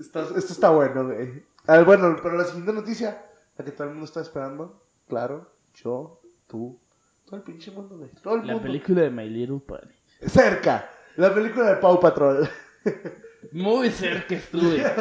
[0.00, 1.44] está, esto está bueno, güey.
[1.84, 3.20] Bueno, pero la siguiente noticia,
[3.58, 6.78] la que todo el mundo está esperando, claro, yo, tú,
[7.24, 8.10] todo el pinche mundo, güey.
[8.22, 8.62] Todo el La mundo.
[8.66, 9.92] película de My Little Pony.
[10.26, 10.88] Cerca.
[11.16, 12.48] La película de Pau Patrol.
[13.52, 14.84] Muy cerca estuve.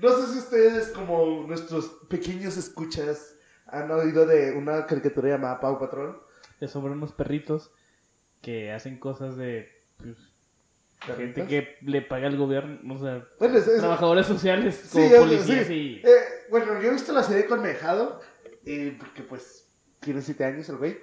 [0.00, 5.78] No sé si ustedes, como nuestros pequeños escuchas, han oído de una caricatura llamada Pau
[5.78, 6.18] Patrol.
[6.58, 7.70] Es sobre unos perritos
[8.40, 10.16] que hacen cosas de pues,
[11.18, 15.66] gente que le paga al gobierno, o sea, Bueno, es, es- trabajadores sociales como policías
[15.66, 15.74] sí.
[15.74, 15.96] y...
[16.08, 16.18] Eh,
[16.50, 18.20] bueno, yo he visto la serie con Mejado,
[18.64, 19.68] eh, porque pues
[20.00, 20.98] tiene 7 años el güey.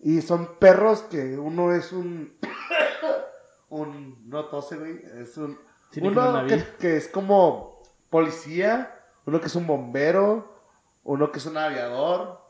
[0.00, 2.36] Y son perros que uno es un.
[3.68, 4.28] un.
[4.28, 5.00] No tose, güey.
[5.20, 5.58] Es un.
[6.00, 6.46] Uno
[6.78, 10.58] que, es como policía, uno que es un bombero,
[11.04, 12.40] uno que es un aviador.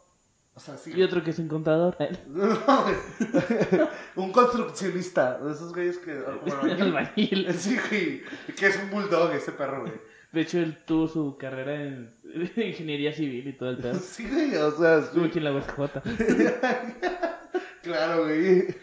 [0.54, 0.92] O sea, sí.
[0.94, 1.96] Y otro que es un contador.
[2.26, 2.46] No,
[2.84, 3.88] güey.
[4.16, 5.38] un construccionista.
[5.38, 6.22] De esos güeyes que.
[6.24, 6.82] como albañil.
[6.82, 7.54] Albañil.
[7.58, 8.22] Sí, güey.
[8.54, 10.11] Que es un bulldog ese perro, güey.
[10.32, 12.14] De hecho, él tuvo su carrera en
[12.56, 13.94] ingeniería civil y todo el pedo.
[13.94, 14.56] Sí, güey.
[14.56, 15.72] O sea, Estuvo aquí en la USJ.
[17.82, 18.74] claro, güey.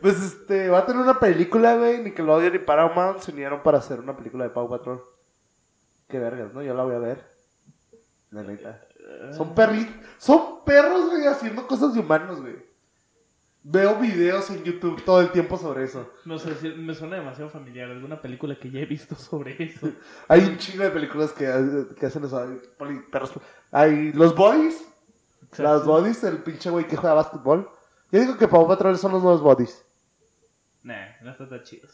[0.00, 2.02] Pues este, va a tener una película, güey.
[2.02, 5.02] Nickelodeon y Paramount se unieron para hacer una película de Pau Patrol.
[6.08, 6.62] Qué vergas, ¿no?
[6.62, 7.24] Yo la voy a ver.
[8.30, 8.86] La neta.
[9.32, 9.94] Son perritos.
[10.18, 12.67] Son perros, güey, haciendo cosas de humanos, güey.
[13.70, 16.10] Veo videos en YouTube todo el tiempo sobre eso.
[16.24, 17.90] No sé, si- me suena demasiado familiar.
[17.90, 19.90] Alguna película que ya he visto sobre eso.
[20.28, 21.44] Hay un chingo de películas que,
[22.00, 22.38] que hacen eso.
[22.38, 23.30] Hay perros.
[23.70, 24.82] Hay los Bodies.
[25.58, 27.68] Las Bodies, el pinche güey que juega básquetbol.
[28.10, 29.84] Yo digo que Pau Patrol son los nuevos Bodies.
[30.82, 31.86] Nah, no está tan chido.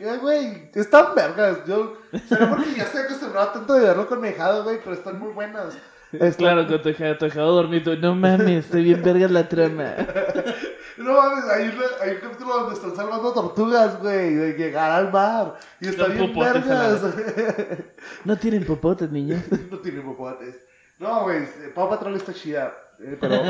[0.00, 1.64] Eh, Güey, están vergas.
[1.66, 1.96] Yo,
[2.28, 5.76] pero porque ya estoy acostumbrado tanto de verlo con Mejado, güey, pero están muy buenas.
[6.12, 7.94] Están- Claro, con tu hija, tu hija dormido.
[7.96, 9.94] No mames, estoy bien verga la trama.
[10.96, 15.10] No mames, hay, una- hay un capítulo donde están salvando tortugas, güey, de llegar al
[15.12, 15.58] mar.
[15.80, 17.02] Y está Dan bien popotes vergas.
[18.24, 19.42] No tienen popotes, niños.
[19.70, 20.56] no tiene popotes.
[20.98, 22.72] No, güey, Pau Patrol está chida.
[23.00, 23.34] eh, pero.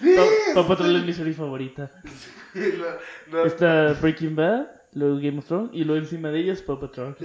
[0.00, 0.16] sí,
[0.54, 1.90] Paw Patrol es mi serie favorita.
[2.52, 3.44] sí, no, no.
[3.44, 7.16] Está Breaking Bad, luego Game of Thrones y luego encima de ellos Paw Patrol.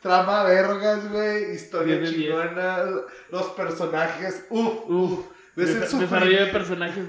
[0.00, 1.54] Trama vergas, güey.
[1.54, 2.84] Historia chingona.
[3.30, 4.44] Los personajes.
[4.50, 5.26] Uf, uf.
[5.58, 7.04] ¿Ves el, Desa- Desarrollo de sufrimiento, personajes.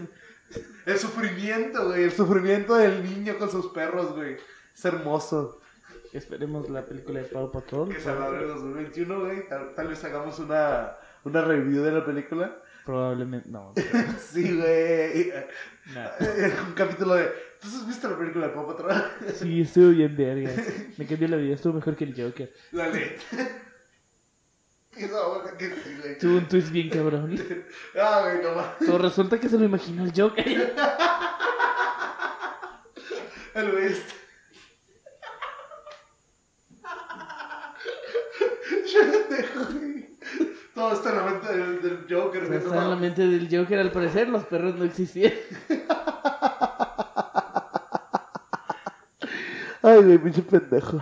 [0.85, 2.03] el sufrimiento, güey.
[2.03, 4.38] El sufrimiento del niño con sus perros, güey.
[4.75, 5.62] Es hermoso.
[6.13, 7.89] Esperemos la película de Paw Patrol.
[7.89, 9.47] Que se va a ver en 2021, güey.
[9.47, 12.57] Tal, tal vez hagamos una, una review de la película.
[12.85, 13.47] Probablemente.
[13.49, 13.73] No.
[14.19, 15.31] Sí, güey.
[15.93, 16.09] Nah.
[16.67, 17.25] Un capítulo de.
[17.62, 19.03] ¿Tú has visto la película de Pau Patrol?
[19.35, 20.49] Sí, estuvo bien verga.
[20.97, 22.51] Me cambió la vida, estuvo mejor que el Joker.
[24.99, 25.12] Dale.
[25.12, 26.17] Esa boca que sí, güey.
[26.17, 27.35] Tuvo un twist bien cabrón.
[27.99, 28.41] Ah, güey,
[28.88, 30.45] no resulta que se lo imaginó el Joker.
[33.55, 33.89] El güey
[39.79, 40.09] güey.
[40.75, 43.79] Todo está en la mente del, del Joker, no Está en la mente del Joker,
[43.79, 45.33] al parecer los perros no existían.
[49.81, 51.01] Ay, güey, pinche pendejo.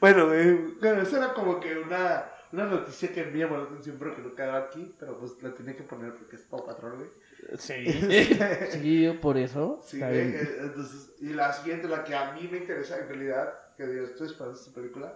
[0.00, 3.96] Bueno, güey, bueno, esa era como que una, una noticia que me llamó la atención,
[3.98, 6.96] pero que no quedaba aquí, pero pues la tenía que poner porque es Pau Patrol,
[6.96, 7.10] güey.
[7.58, 7.84] Sí.
[8.72, 9.80] Sí, yo por eso.
[9.86, 10.34] Sí, güey, bien.
[10.36, 14.04] eh, entonces, y la siguiente, la que a mí me interesa en realidad, que yo
[14.04, 15.14] estoy esperando esta película,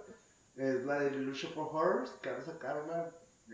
[0.57, 3.07] es la de Illusion for Horrors, que van a sacar una,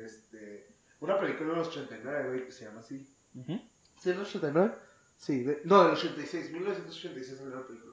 [0.04, 0.66] este,
[1.00, 3.06] una película de los 89, güey, que se llama así.
[3.34, 3.52] Ujú.
[4.00, 4.72] ¿Sí es el 89?
[5.16, 7.85] Sí, de- no, del 86, 1986 salió la película.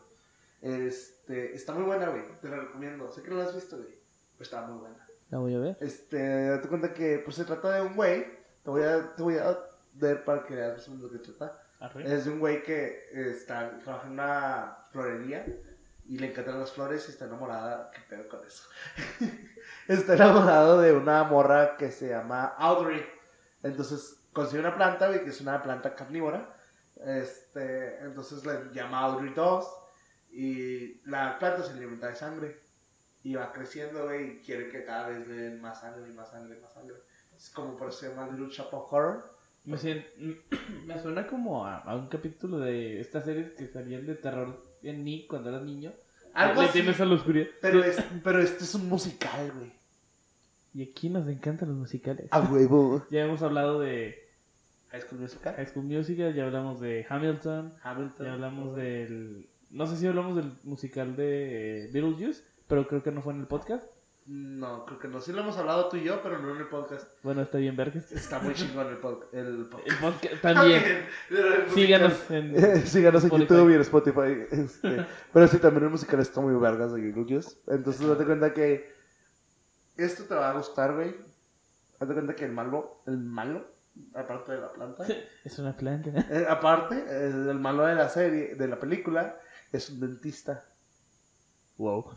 [0.64, 3.12] Este, está muy buena, güey, te la recomiendo.
[3.12, 5.06] Sé que no la has visto, güey, pero está muy buena.
[5.30, 5.78] La voy a ver.
[5.82, 8.26] Este, date cuenta que pues se trata de un güey,
[8.64, 9.60] te voy a, te voy a
[9.96, 11.60] ver para que veas más o menos de qué trata.
[12.06, 15.46] Es de un güey que está, trabaja en una florería
[16.08, 17.92] y le encantan las flores y está enamorada.
[17.92, 18.64] ¿Qué pedo con eso?
[19.90, 23.06] está enamorado de una morra que se llama Audrey.
[23.64, 26.56] Entonces, consigue una planta, güey, que es una planta carnívora.
[27.06, 29.83] Este, entonces le llama Audrey 2
[30.34, 32.58] y la planta se alimenta de sangre.
[33.26, 36.30] Y va creciendo, güey, y quiere que cada vez le den más sangre y más
[36.30, 36.96] sangre y más sangre.
[37.38, 39.24] Es como por eso se llama Little Shop of Horror.
[39.64, 40.06] Me, sien-
[40.86, 45.06] me suena como a, a un capítulo de estas series que salían de terror en
[45.06, 45.94] Nick cuando eras niño.
[46.34, 46.80] Algo Le así.
[46.82, 47.48] tienes a la oscuridad.
[47.62, 49.72] Pero, es, pero este es un musical, güey.
[50.74, 52.28] Y aquí nos encantan los musicales.
[52.32, 53.06] A huevo.
[53.12, 54.20] Ya hemos hablado de
[54.90, 55.56] High School Musical.
[55.56, 58.26] High School Musical, ya hablamos de Hamilton, Hamilton.
[58.26, 59.48] ya hablamos del...
[59.74, 63.48] No sé si hablamos del musical de Beetlejuice, pero creo que no fue en el
[63.48, 63.86] podcast.
[64.26, 65.20] No, creo que no.
[65.20, 67.06] Sí lo hemos hablado tú y yo, pero no en el podcast.
[67.24, 68.10] Bueno, está bien, Verges.
[68.14, 69.90] Está muy chingón el, pod- el podcast.
[69.92, 70.84] El podcast también.
[71.74, 72.56] Síganos en...
[72.88, 73.54] Síganos en Spotify.
[73.54, 74.46] YouTube y en Spotify.
[74.52, 77.58] Este, pero sí, también el musical está muy vergas de Beetlejuice.
[77.68, 78.94] Entonces, date cuenta que
[79.98, 81.16] esto te va a gustar, güey.
[82.00, 83.66] Date cuenta que el malo, el malo,
[84.16, 85.06] aparte de la planta,
[85.44, 86.12] Es una planta.
[86.30, 89.38] eh, aparte, eh, el malo de la serie, de la película,
[89.74, 90.64] es un dentista.
[91.78, 92.12] Wow.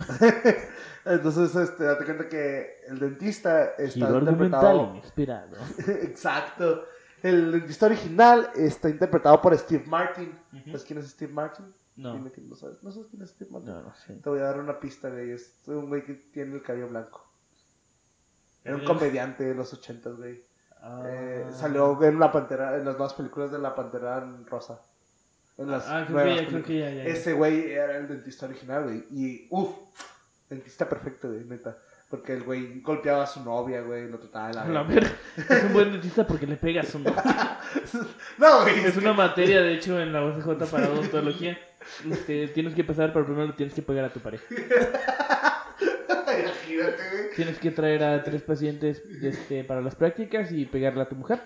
[1.05, 4.95] Entonces, este, date cuenta que el dentista está Giro interpretado.
[4.97, 5.57] inspirado.
[6.03, 6.85] Exacto.
[7.23, 10.39] El dentista original está interpretado por Steve Martin.
[10.53, 10.65] Ujú.
[10.67, 11.67] ¿Sabes quién es Steve Martin?
[11.97, 12.13] No.
[12.13, 12.83] Dime que no sabes.
[12.85, 13.71] ¿No sabes quién es Steve Martin?
[13.73, 14.13] No, no sé.
[14.15, 15.31] Te voy a dar una pista, güey.
[15.31, 17.25] Es un güey que tiene el cabello blanco.
[18.63, 18.85] Era un Eh.
[18.85, 20.45] comediante de los ochentas, güey.
[20.83, 21.03] Ah.
[21.07, 24.79] Eh, salió en la pantera, en las nuevas películas de la pantera rosa.
[25.59, 27.05] En las Ah, creo que ya, creo que ya, ya.
[27.05, 29.05] Ese güey era el dentista original, güey.
[29.11, 29.75] Y, uff,
[30.51, 31.79] dentista perfecto, güey, neta.
[32.11, 35.11] Porque el güey golpeaba a su novia, güey, lo trataba de la La verga.
[35.37, 37.05] Es un buen dentista porque le pegas un
[38.39, 38.85] No, güey.
[38.85, 41.59] Es una materia, de hecho, en la OCJ para odontología.
[42.11, 44.45] Este, tienes que pasar, pero primero le tienes que pegar a tu pareja.
[45.81, 47.31] Imagínate, güey.
[47.35, 51.41] Tienes que traer a tres pacientes este, para las prácticas y pegarle a tu mujer.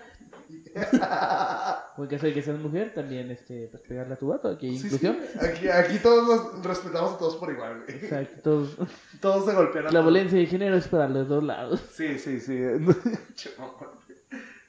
[1.97, 4.49] O en caso de que seas mujer, también este, pues, pegarle a tu vato.
[4.49, 5.17] Aquí hay Sí, inclusión.
[5.33, 5.45] sí.
[5.45, 7.97] Aquí, aquí todos nos respetamos a todos por igual, güey.
[7.97, 8.41] Exacto.
[8.43, 8.77] todos-
[9.21, 9.85] Todos se golpean.
[9.85, 10.05] a La todos.
[10.05, 11.81] violencia de género es para los dos lados.
[11.93, 12.57] Sí, sí, sí.
[13.35, 14.01] Che, mamón.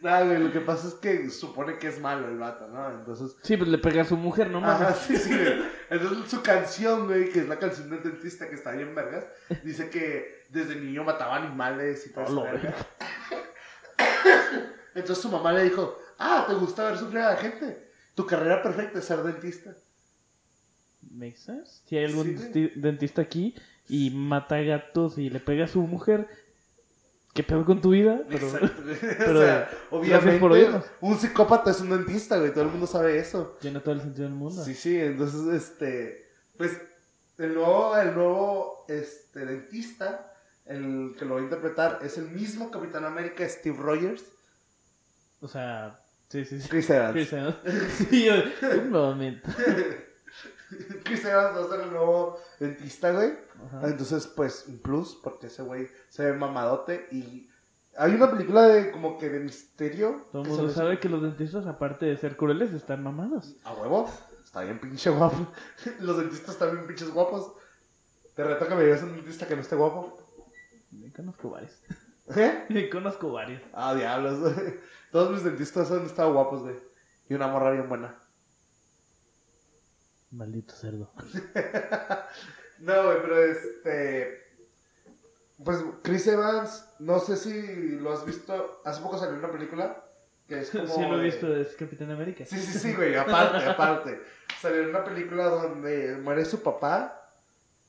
[0.00, 2.90] Nada, güey, lo que pasa es que supone que es malo el vato, ¿no?
[2.90, 3.36] Entonces.
[3.42, 4.96] Sí, pues le pega a su mujer, no Ajá, mames.
[4.98, 5.62] sí, sí, güey.
[5.90, 9.24] Entonces su canción, güey, que es la canción del dentista que está bien vergas,
[9.62, 12.42] dice que desde niño mataba animales y todo eso.
[12.42, 12.74] Verga.
[14.94, 17.90] Entonces su mamá le dijo, ah, ¿te gusta ver sufrir a la gente?
[18.14, 19.74] Tu carrera perfecta es ser dentista.
[21.10, 21.82] Makes sense.
[21.86, 23.54] Si hay algún Sí, dentista aquí
[23.88, 26.28] y mata gatos y le pega a su mujer,
[27.34, 28.22] ¿qué pedo con tu vida?
[28.28, 30.52] Pero, o sea, obviamente por
[31.00, 33.56] un psicópata es un dentista, güey, todo el mundo sabe eso.
[33.60, 34.64] tiene todo el sentido del mundo.
[34.64, 36.78] Sí, sí, entonces, este, pues,
[37.38, 40.32] el nuevo, el nuevo, este, dentista,
[40.66, 44.22] el que lo va a interpretar es el mismo Capitán América, Steve Rogers,
[45.42, 46.68] O sea, sí, sí, sí.
[46.68, 47.12] Chris Evans.
[47.12, 47.56] Chris Evans.
[48.08, 48.34] Sí, yo,
[48.78, 49.50] un momento.
[51.04, 53.32] Chris Evans va a ser el nuevo dentista, güey.
[53.66, 53.88] Ajá.
[53.88, 57.48] Entonces, pues, un plus, porque ese güey se ve mamadote y...
[57.98, 60.24] Hay una película de como que de misterio.
[60.32, 63.54] Todo el mundo sabe que los dentistas, aparte de ser crueles, están mamados.
[63.64, 64.08] A huevo.
[64.42, 65.46] Está bien pinche guapo.
[66.00, 67.52] Los dentistas están bien pinches guapos.
[68.34, 70.18] Te reto que me digas un dentista que no esté guapo.
[70.90, 71.72] Me conozco varios.
[72.34, 72.64] ¿Eh?
[72.68, 73.60] Me conozco varios.
[73.74, 74.54] Ah, diablos.
[75.12, 76.76] Todos mis dentistas han estado guapos, güey.
[77.28, 78.18] Y una morra bien buena.
[80.30, 81.10] Maldito cerdo.
[82.78, 84.42] No, güey, pero este.
[85.64, 88.80] Pues Chris Evans, no sé si lo has visto.
[88.84, 90.02] Hace poco salió una película
[90.48, 90.88] que es como.
[90.92, 92.44] Sí, lo he visto, es Capitán América.
[92.44, 94.20] Sí, sí, sí, güey, aparte, aparte.
[94.60, 97.20] Salió una película donde muere su papá.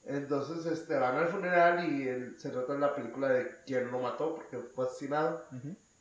[0.06, 4.00] Entonces, este, van al funeral y él- se trata de la película de quién lo
[4.00, 5.44] mató porque fue asesinado.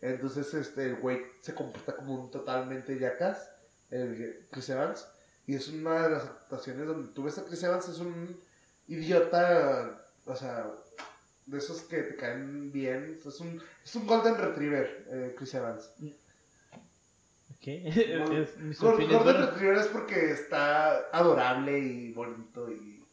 [0.02, 3.48] Entonces, este, el güey se comporta como un totalmente jackass,
[3.90, 5.06] el Chris Evans.
[5.46, 8.36] Y es una de las actuaciones donde tú ves a Chris Evans, es un
[8.88, 10.70] idiota, o sea,
[11.46, 13.20] de esos que te caen bien.
[13.24, 15.90] Es un, es un Golden Retriever, eh, Chris Evans.
[17.50, 17.62] Ok.
[17.66, 18.80] es.
[18.80, 23.04] Golden Bueno, Retriever es porque está adorable y bonito y,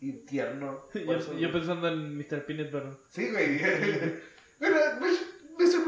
[0.00, 0.84] y tierno.
[0.94, 2.46] Yo, eso- yo pensando en Mr.
[2.46, 2.92] Peanut Butter.
[3.10, 3.58] Sí, güey.
[4.58, 5.20] Pero, pues,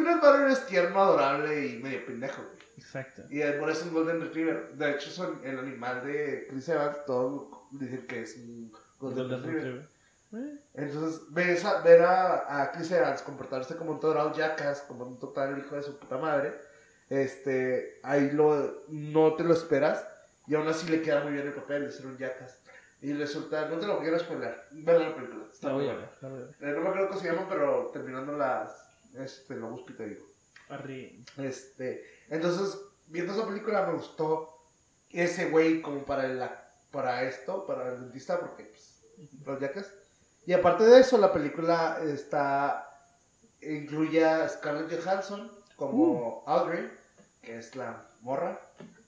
[0.00, 0.04] Mr.
[0.20, 2.60] Peanut Butter es tierno, adorable y medio pendejo, güey.
[2.76, 3.22] Exacto.
[3.30, 4.72] Y por eso es un Golden Retriever.
[4.74, 9.42] De hecho, son el animal de Chris Evans, todos dicen que es un Golden, Golden
[9.42, 9.62] Retriever.
[9.74, 9.90] Retriever.
[10.32, 15.04] Eh, Entonces, ves a- ver a, a Chris Evans comportarse como un total jackass, como
[15.04, 16.54] un total hijo de su puta madre,
[17.08, 20.06] este, ahí lo, no te lo esperas,
[20.46, 22.58] y aún así le queda muy bien el papel de ser un jackass.
[23.02, 25.44] Y resulta, no te lo quiero spoiler, ve la película.
[25.50, 26.50] Está a ver.
[26.60, 30.08] Eh, no me acuerdo cómo se llama, pero terminando las, este, lo busco y te
[30.08, 30.26] digo.
[30.68, 34.56] Arri- Este, entonces, viendo esa película me gustó
[35.10, 36.42] ese güey como para, el,
[36.92, 39.02] para esto, para el dentista, porque pues,
[39.44, 39.90] los yacas.
[40.46, 42.88] Y aparte de eso, la película está,
[43.60, 46.88] incluye a Scarlett Johansson como Audrey,
[47.42, 48.60] que es la morra,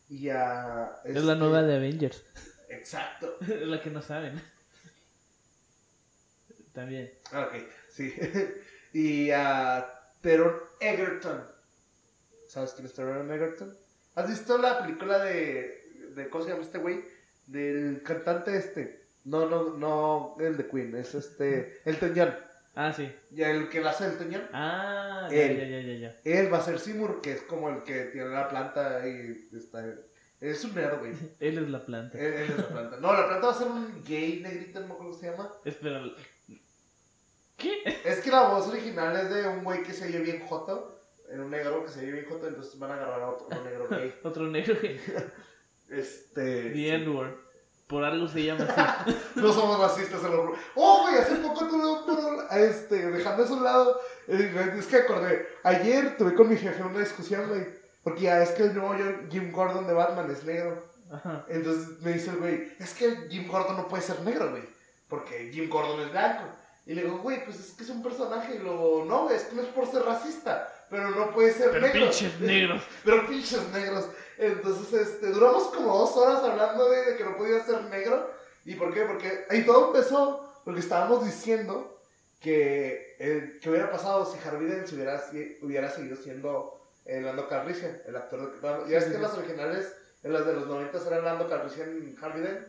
[0.08, 0.96] y a...
[1.04, 2.22] Es la este- nueva de Avengers.
[2.68, 3.36] Exacto.
[3.42, 4.42] Es la que no saben.
[6.72, 7.12] También.
[7.32, 7.54] Ah, Ok,
[7.90, 8.14] sí.
[8.92, 9.88] y a
[10.20, 11.44] Teron Egerton.
[12.48, 13.76] ¿Sabes quién es Teron Egerton?
[14.14, 17.00] ¿Has visto la película de, de ¿cómo se llama este güey?
[17.46, 19.02] Del cantante este.
[19.24, 22.34] No, no, no, el de Queen, es este, Elton John.
[22.74, 23.10] Ah, sí.
[23.30, 24.48] Y el que la hace Elton John.
[24.52, 25.56] Ah, ya, Él.
[25.58, 26.20] ya, ya, ya, ya.
[26.24, 29.84] Él va a ser Seymour, que es como el que tiene la planta y está...
[30.40, 31.12] Es un nerd, güey.
[31.40, 32.18] Él es la planta.
[32.18, 32.96] Él, él es la planta.
[32.96, 35.52] No, la planta va a ser un gay negrito, no me acuerdo cómo se llama.
[35.64, 36.02] Espera.
[37.62, 38.00] ¿Qué?
[38.04, 41.40] Es que la voz original es de un güey que se oye bien joto, en
[41.40, 44.14] un negro que se oye bien joto, entonces van a agarrar a otro negro gay.
[44.24, 45.00] Otro negro que.
[45.88, 46.70] Este.
[46.70, 46.94] The.
[46.96, 47.34] N-word.
[47.86, 49.16] Por algo se llama así.
[49.34, 51.82] No somos racistas, se lo Oh, güey, hace poco tuve
[52.64, 56.82] este, dejando eso a un lado, eh, es que acordé, ayer tuve con mi jefe
[56.82, 57.66] una discusión, güey,
[58.02, 58.94] porque ya es que el nuevo
[59.30, 60.82] Jim Gordon de Batman es negro.
[61.10, 61.44] Ajá.
[61.48, 64.62] Entonces me dice el güey, es que Jim Gordon no puede ser negro, güey,
[65.08, 66.44] porque Jim Gordon es blanco.
[66.86, 68.56] Y le digo, güey, pues es que es un personaje.
[68.56, 71.86] Y luego, no, es que no es por ser racista, pero no puede ser Pero
[71.86, 72.00] negro.
[72.06, 72.82] pinches negros.
[73.04, 74.06] Pero pinches negros.
[74.38, 78.30] Entonces, este, duramos como dos horas hablando de, de que no podía ser negro.
[78.64, 79.02] ¿Y por qué?
[79.02, 82.00] Porque ahí todo empezó porque estábamos diciendo
[82.40, 87.48] que, eh, que hubiera pasado si Harvey Dent hubiera, si- hubiera seguido siendo eh, Lando
[87.48, 88.90] Calrissian, el actor de...
[88.90, 89.92] Ya es que en las originales,
[90.22, 92.66] en las de los 90 era Lando Calrissian Harvey Dent.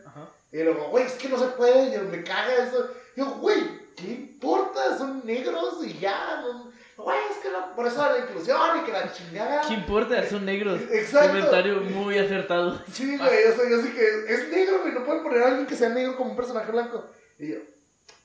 [0.52, 2.88] Y luego, güey, es que no se puede, y me caga eso.
[3.16, 4.96] Y yo, güey, ¿qué importa?
[4.98, 6.40] Son negros y ya.
[6.42, 9.62] no- Güey, es que no, por eso la inclusión y que la chingada.
[9.66, 10.24] ¿Qué importa?
[10.28, 10.80] Son negros.
[10.92, 11.28] Exacto.
[11.28, 12.80] Comentario muy acertado.
[12.92, 15.66] Sí, güey, o sea, yo sí que es negro, güey, no pueden poner a alguien
[15.66, 17.04] que sea negro como un personaje blanco.
[17.40, 17.56] Y yo,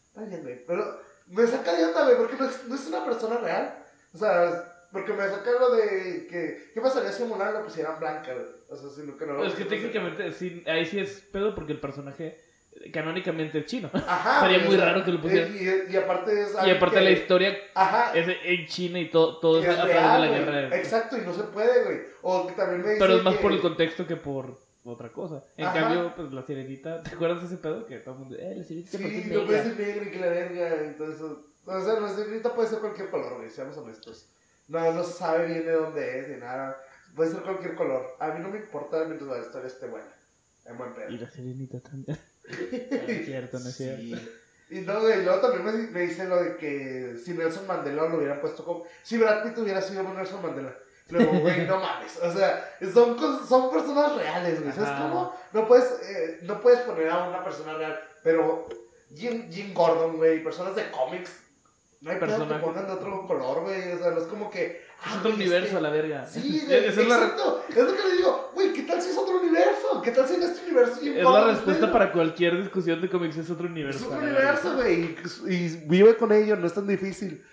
[0.10, 3.03] está bien, güey, pero me saca de onda, güey, porque no es, no es una
[3.05, 3.75] persona real.
[4.13, 8.34] O sea, porque me saca lo de que, ¿qué pasaría si Mulan la pusieran blanca,
[8.34, 8.45] güey?
[8.69, 11.55] O sea, si no, que no lo Es que técnicamente, sí, ahí sí es pedo
[11.55, 12.39] porque el personaje
[12.93, 13.89] canónicamente es chino.
[13.93, 14.39] Ajá.
[14.47, 15.55] Sería muy raro que lo pusieran.
[15.55, 16.55] Y, y aparte es.
[16.65, 18.11] Y aparte que- la historia Ajá.
[18.17, 20.77] es en China y todo, todo es, es a través real, de la guerra.
[20.77, 21.99] Exacto, y no se puede, güey.
[22.21, 25.09] O que también me dice Pero es más que- por el contexto que por otra
[25.09, 25.43] cosa.
[25.57, 25.79] En Ajá.
[25.81, 27.85] cambio, pues la sirenita, ¿te acuerdas de ese pedo?
[27.85, 29.87] Que todo el mundo, eh, la sirenita ¿por qué es Sí, no puede negra?" ser
[29.87, 30.75] negra y que la verga
[31.13, 31.45] eso.
[31.65, 34.25] O sea, la sirenita puede ser cualquier color, güey, seamos honestos.
[34.67, 36.77] No, no se sabe bien de dónde es ni nada.
[37.15, 38.15] Puede ser cualquier color.
[38.19, 40.07] A mí no me importa mientras la historia esté buena.
[40.65, 41.09] En buen pedo.
[41.09, 42.17] Y la sirenita también.
[42.49, 44.01] No es cierto, no es cierto.
[44.01, 44.29] Sí.
[44.71, 48.17] Y no, güey, luego también me, me dice lo de que si Nelson Mandela lo
[48.17, 48.85] hubieran puesto como.
[49.01, 50.75] Si Brad Pitt hubiera sido Nelson Mandela.
[51.09, 52.17] Luego, güey, no mames.
[52.21, 54.73] O sea, son, son personas reales, güey.
[54.73, 55.35] ¿Sabes cómo?
[55.53, 57.99] No puedes, eh, no puedes poner a una persona real.
[58.23, 58.67] Pero
[59.15, 61.31] Jim, Jim Gordon, güey, personas de cómics.
[62.01, 63.91] No hay personas que pongan de otro color, güey.
[63.91, 64.65] O sea, no es como que.
[64.65, 66.25] Es ah, otro güey, universo a la verga.
[66.25, 67.63] Sí, güey, es exacto.
[67.69, 70.01] Es lo que le digo, güey, ¿qué tal si es otro universo?
[70.01, 73.49] ¿Qué tal si en este universo es la respuesta para cualquier discusión de cómics, es
[73.49, 74.05] otro universo.
[74.05, 74.38] Es verga.
[74.38, 75.15] universo, güey.
[75.53, 77.43] Y, vive con ello, no es tan difícil.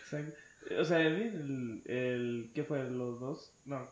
[0.78, 2.88] O sea, el, el, ¿qué fue?
[2.90, 3.52] ¿Los dos?
[3.64, 3.88] No.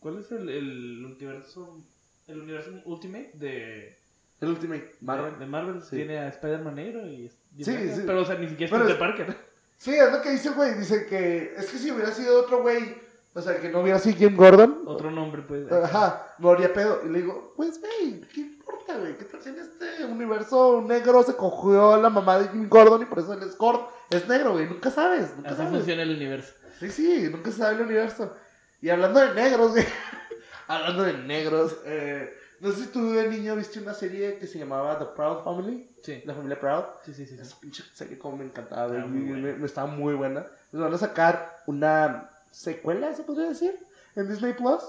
[0.00, 1.80] ¿Cuál es el, el universo,
[2.26, 3.96] el universo Ultimate de
[4.40, 5.38] El Ultimate Marvel?
[5.38, 7.30] De Marvel tiene a Spider-Man negro y...
[7.58, 8.02] Sí, sí.
[8.04, 9.51] Pero, o sea, ni siquiera es Peter es- Parker.
[9.82, 10.74] Sí, es lo que dice, güey.
[10.74, 12.94] Dice que es que si hubiera sido otro güey,
[13.34, 15.72] o sea, que no hubiera sido Jim Gordon, Otro nombre, pues.
[15.72, 17.00] ajá, no haría pedo.
[17.04, 19.18] Y le digo, pues, güey, ¿qué importa, güey?
[19.18, 23.02] ¿Qué tal si en este universo negro se cogió a la mamá de Jim Gordon
[23.02, 23.80] y por eso él es Gord?
[24.10, 25.72] Es negro, güey, nunca sabes, nunca Así sabes.
[25.72, 26.52] funciona el universo.
[26.78, 28.32] Sí, sí, nunca se sabe el universo.
[28.80, 29.84] Y hablando de negros, güey.
[30.68, 34.60] hablando de negros, eh, no sé si tú de niño viste una serie que se
[34.60, 36.84] llamaba The Proud Family, Sí, la familia Proud.
[37.04, 37.26] sí, sí.
[37.26, 37.38] sí.
[37.40, 39.02] Esa pinche serie como me encantaba, güey.
[39.06, 40.44] Me, me estaba muy buena.
[40.72, 43.74] Les van a sacar una secuela, se podría decir,
[44.16, 44.82] en Disney Plus,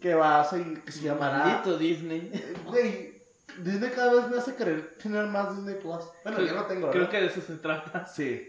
[0.00, 1.38] que va a seguir, que se llamará...
[1.44, 2.30] Maldito Disney.
[2.32, 3.22] Eh, Güey,
[3.58, 6.04] Disney cada vez me hace querer tener más Disney Plus.
[6.22, 7.10] Bueno, Creo- ya no tengo, Creo ¿verdad?
[7.10, 8.06] que de eso se trata.
[8.06, 8.48] Sí.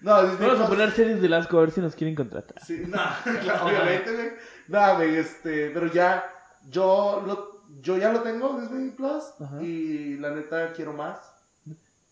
[0.00, 2.60] No, Disney Vamos a poner series de Lasco a ver si nos quieren contratar.
[2.64, 2.98] Sí, no,
[3.42, 4.32] claro, obviamente, güey.
[4.68, 6.24] No, güey, este, pero ya,
[6.68, 9.62] yo, lo, yo ya lo tengo, Disney Plus, Ajá.
[9.62, 11.18] y la neta quiero más,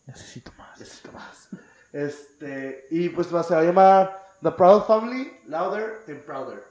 [0.06, 0.78] Necesito más.
[0.78, 1.48] necesito más.
[1.92, 6.62] Este, y pues va, se va a llamar The Proud Family, Louder and Prouder.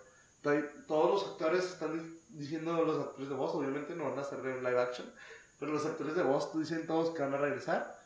[0.88, 4.40] Todos los actores están di- diciendo, los actores de voz, obviamente no van a hacer
[4.40, 5.08] live action,
[5.60, 8.00] pero los actores de voz dicen todos que van a regresar.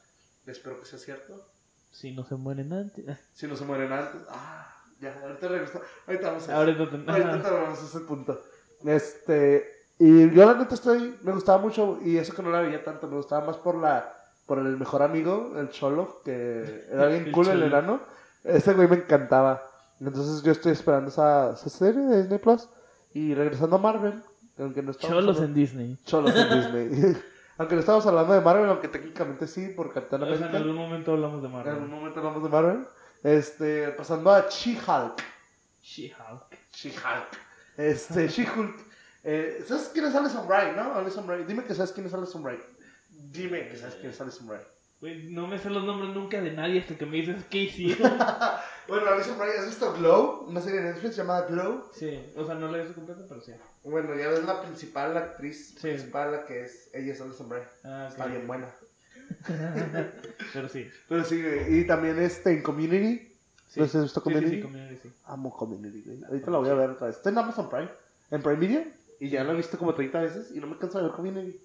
[0.46, 1.48] Espero que sea cierto.
[1.92, 3.06] Si no se mueren antes.
[3.34, 4.68] Si no se mueren antes, ah,
[5.00, 5.88] Ya, ahorita regresamos.
[6.08, 6.56] Ahorita vamos a.
[6.56, 8.42] Ahorita Ahorita vamos a ese punto.
[8.86, 9.83] Este.
[10.06, 11.16] Y yo la neta estoy.
[11.24, 12.00] Me gustaba mucho.
[12.04, 13.08] Y eso que no la veía tanto.
[13.08, 14.14] Me gustaba más por la.
[14.46, 18.02] Por el mejor amigo, el Cholo, que era bien cool, el enano.
[18.44, 19.62] Ese güey me encantaba.
[20.02, 22.68] Entonces yo estoy esperando esa, esa serie de Disney Plus.
[23.14, 24.22] Y regresando a Marvel.
[24.60, 25.98] Aunque no estamos Cholos hablando- en Disney.
[26.06, 26.50] Cholos en
[26.90, 27.18] Disney.
[27.58, 30.76] aunque no estamos hablando de Marvel, aunque técnicamente sí, por Capitán O sea, en algún
[30.76, 31.90] momento hablamos de En algún Marvel.
[31.90, 32.86] momento hablamos de Marvel.
[33.24, 35.24] Este, pasando a She-Hulk.
[35.82, 36.58] She-Hulk.
[36.74, 37.38] She-Hulk.
[37.78, 38.76] Este, She-Hulk.
[39.24, 40.96] Eh, ¿Sabes quién es Alison Bray, no?
[40.96, 41.44] Alison Bray.
[41.46, 42.60] Dime que sabes quién es Alison Bray.
[43.32, 44.62] Dime que sabes quién es Alison Bray.
[45.00, 47.98] Güey, no me sé los nombres nunca de nadie hasta que me dices Casey.
[48.86, 50.44] Bueno, Alison Bray, ¿has visto Glow?
[50.50, 51.90] Una serie de Netflix llamada Glow.
[51.94, 53.54] sí, o sea, no la he visto completa, pero sí.
[53.86, 55.88] Bueno, ya ves la principal, la actriz Sí.
[55.88, 56.90] principal, la que es.
[56.94, 57.64] Ella es Alison Bray.
[57.86, 58.68] Ah, Está bien buena.
[60.54, 60.90] Pero sí.
[61.08, 63.20] Pero sí, güey, y también este, en Community.
[63.70, 63.80] sí.
[63.80, 64.56] ¿No has visto Sí, sí, Community?
[64.58, 65.14] sí, Community, sí.
[65.26, 66.24] Amo Community, güey.
[66.26, 67.16] Ahorita la voy a ver otra vez.
[67.18, 67.90] Está en Amazon Prime.
[68.32, 68.84] En Prime Video.
[69.20, 71.60] Y ya la he visto como 30 veces y no me canso de ver Community.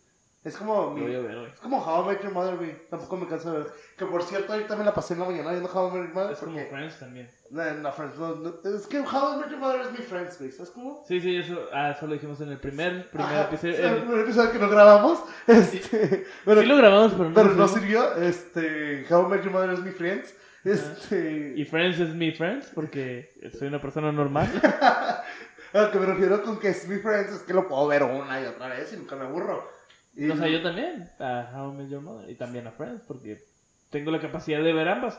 [0.44, 1.48] Es como mi, Lo voy a ver.
[1.52, 2.88] Es como How I Met Your Mother, güey.
[2.88, 3.66] Tampoco me canso de ver.
[3.96, 6.14] Que por cierto, ahorita me la pasé en la mañana viendo How I Met Your
[6.14, 6.32] Mother.
[6.32, 6.70] Es como porque...
[6.70, 7.30] Friends también.
[7.50, 10.38] No, no, Friends, no, no, Es que How I Met Your Mother es mi Friends,
[10.38, 10.52] güey.
[10.52, 11.04] ¿Sabes cómo?
[11.08, 13.76] Sí, sí, eso, ah, eso lo dijimos en el primer, primer Ajá, episodio.
[13.76, 15.18] sí, el primer episodio que no grabamos.
[15.48, 16.26] Este.
[16.44, 18.14] Bueno, sí lo grabamos, pero no pero lo no sirvió.
[18.14, 19.04] Este.
[19.10, 20.34] How I Met Your Mother es mi Friends.
[20.64, 21.54] Este.
[21.56, 24.48] Y Friends es mi Friends porque soy una persona normal.
[25.72, 28.02] A lo que me refiero con que es mi Friends es que lo puedo ver
[28.02, 29.68] una y otra vez y nunca me aburro.
[30.14, 33.02] Y- O sea, yo también, a How I Met Your Mother y también a Friends
[33.06, 33.42] porque
[33.90, 35.18] tengo la capacidad de ver ambas.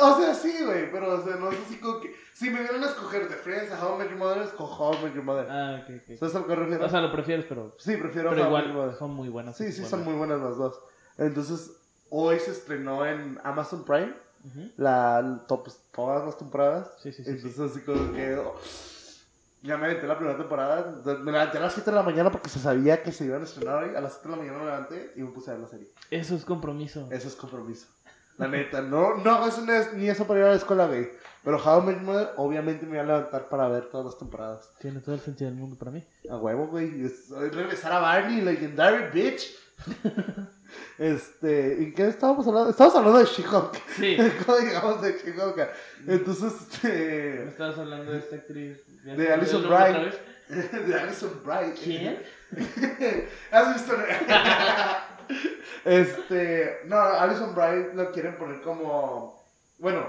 [0.00, 2.14] O sea, sí, güey, pero o sea, no es así como que.
[2.34, 4.94] Si me dieran a escoger de Friends a How I Met Your Mother, escojo How
[4.94, 5.46] I Met Your Mother.
[5.50, 6.18] Ah, ok, ok.
[6.18, 6.86] ¿Sabes a lo que me refiero?
[6.86, 8.94] O sea, lo prefieres, pero, sí, prefiero pero How igual Your Mother.
[8.96, 9.56] son muy buenas.
[9.56, 9.90] Sí, sí, buenas.
[9.90, 10.80] son muy buenas las dos.
[11.18, 11.72] Entonces,
[12.08, 14.14] hoy se estrenó en Amazon Prime
[14.46, 14.70] Ujú.
[14.78, 16.88] la, top, todas las temporadas.
[17.02, 17.24] Sí, sí, sí.
[17.24, 17.30] sí.
[17.30, 18.36] Entonces, así como que.
[18.36, 18.54] oh,
[19.62, 20.94] ya me aventé la primera temporada.
[21.04, 23.44] Me levanté a las 7 de la mañana porque se sabía que se iban a
[23.44, 23.94] estrenar hoy.
[23.94, 25.88] A las 7 de la mañana me levanté y me puse a ver la serie.
[26.10, 27.08] Eso es compromiso.
[27.10, 27.86] Eso es compromiso.
[28.38, 31.10] La neta, no, no hago eso ni- ni eso para ir a la escuela, güey.
[31.44, 34.70] Pero How I Met Mother, obviamente me voy a levantar para ver todas las temporadas.
[34.78, 36.02] Tiene todo el sentido del mundo para mí.
[36.30, 37.04] A huevo, güey.
[37.04, 39.54] Es, es regresar a Barney, Legendary Bitch.
[40.98, 42.70] este, ¿en qué estábamos hablando?
[42.70, 43.82] Estábamos hablando de She-Hulk.
[43.96, 44.16] Sí.
[44.46, 45.68] ¿Cómo llegamos de She-Hulk?
[46.06, 47.44] Entonces, Me este.
[47.48, 48.78] estabas hablando de esta actriz.
[49.04, 50.14] ¿Ya De me Alison vez?
[50.86, 51.78] de Alison Bright.
[51.78, 52.22] ¿Quién?
[53.52, 53.94] ¿Has visto?
[55.84, 56.80] este.
[56.86, 59.42] No, Alison Bright lo quieren poner como.
[59.78, 60.06] Bueno,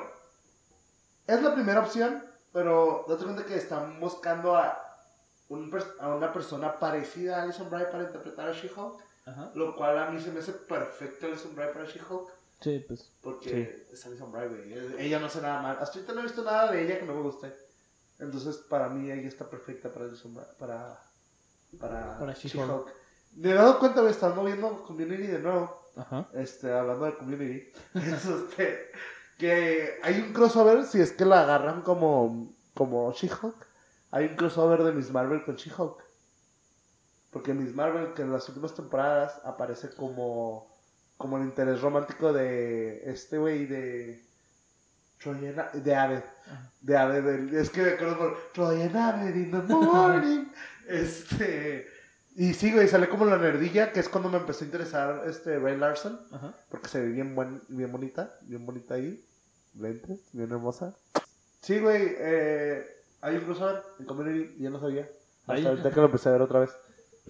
[1.27, 4.77] es la primera opción, pero date cuenta que están buscando a,
[5.49, 9.01] un a una persona parecida a Alison Bright para interpretar a She-Hulk.
[9.25, 9.51] Ajá.
[9.55, 12.29] Lo cual a mí se me hace perfecto Alison Bright para She-Hulk.
[12.61, 13.11] Sí, pues.
[13.21, 14.73] Porque es Alison güey.
[14.99, 15.77] Ella no hace nada mal.
[15.79, 17.53] Hasta ahorita no he visto nada de ella que no me guste.
[18.19, 20.49] Entonces, para mí, ella está perfecta para Alison Bright.
[20.57, 21.03] Para.
[21.79, 22.67] Para, Para She-Hulk.
[22.67, 22.93] She-Hulk.
[23.37, 25.89] Me he dado cuenta, güey, estando viendo Community de nuevo.
[25.95, 26.27] Ajá.
[26.33, 27.71] Este, hablando de Community.
[27.95, 28.91] es este,
[29.37, 32.53] que hay un crossover, si es que la agarran como.
[32.73, 33.67] Como She-Hulk.
[34.11, 36.00] Hay un crossover de Miss Marvel con She-Hulk.
[37.31, 40.69] Porque Miss Marvel, que en las últimas temporadas aparece como.
[41.17, 44.23] Como el interés romántico de este güey de.
[45.21, 46.23] Troyan, de Ave.
[46.81, 50.45] De Ave, del- es que me acuerdo por Troyan Ave in the morning.
[50.87, 51.87] este.
[52.35, 55.59] Y sí, güey, sale como la nerdilla, que es cuando me empezó a interesar este
[55.59, 56.19] Ray Larson.
[56.31, 56.53] Ajá.
[56.69, 59.23] Porque se ve bien, buen, bien bonita, bien bonita ahí.
[59.79, 60.95] Lentes, bien hermosa.
[61.61, 62.85] Sí, güey, eh,
[63.21, 65.07] hay un crossover en Community y yo no sabía.
[65.45, 66.71] Hasta ahorita que lo empecé a ver otra vez.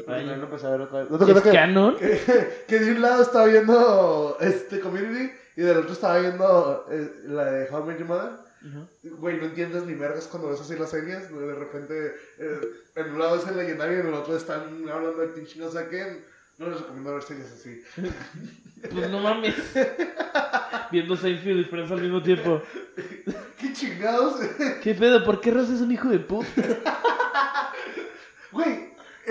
[0.08, 0.30] Ay.
[0.30, 1.10] A ver otra vez.
[1.10, 1.98] ¿No ¿Es que, canon?
[2.68, 7.46] que de un lado estaba viendo este Community y del otro estaba viendo eh, la
[7.46, 8.32] de How I Met Your Mother?
[9.04, 11.34] Güey, no entiendes ni vergas cuando ves así las series.
[11.34, 12.60] De repente, eh,
[12.96, 15.70] en un lado es el legendario y en el otro están hablando de pinche no
[15.70, 16.24] sé qué.
[16.58, 17.84] No les recomiendo ver series así.
[18.92, 19.54] Pues no mames.
[20.92, 22.64] Viendo Seinfeld y Friends al mismo tiempo.
[23.60, 24.42] ¿Qué chingados?
[24.82, 25.24] ¿Qué pedo?
[25.24, 26.48] ¿Por qué Ross es un hijo de puta?
[28.52, 28.81] Güey,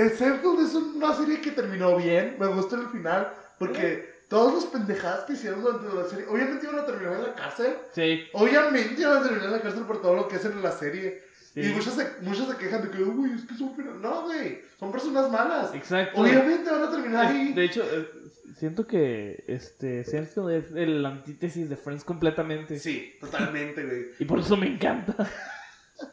[0.00, 2.36] el es una serie que terminó bien.
[2.38, 3.32] Me gustó el final.
[3.58, 6.26] Porque todos los pendejadas que hicieron durante la serie.
[6.28, 7.74] Obviamente iban a terminar en la cárcel.
[7.94, 8.22] Sí.
[8.32, 11.22] Obviamente iban a terminar en la cárcel por todo lo que hacen en la serie.
[11.52, 11.60] sí.
[11.60, 13.74] Y muchos se, muchos se quejan de que, uy, es que son.
[13.74, 14.00] final-".
[14.00, 14.62] No, güey.
[14.78, 15.74] Son personas malas.
[15.74, 16.20] Exacto.
[16.20, 17.52] Obviamente van a terminar ahí.
[17.52, 18.08] De hecho, eh,
[18.56, 22.78] siento que este Seinfeld es el antítesis de Friends completamente.
[22.78, 24.06] Sí, totalmente, güey.
[24.18, 25.28] Y por eso me encanta.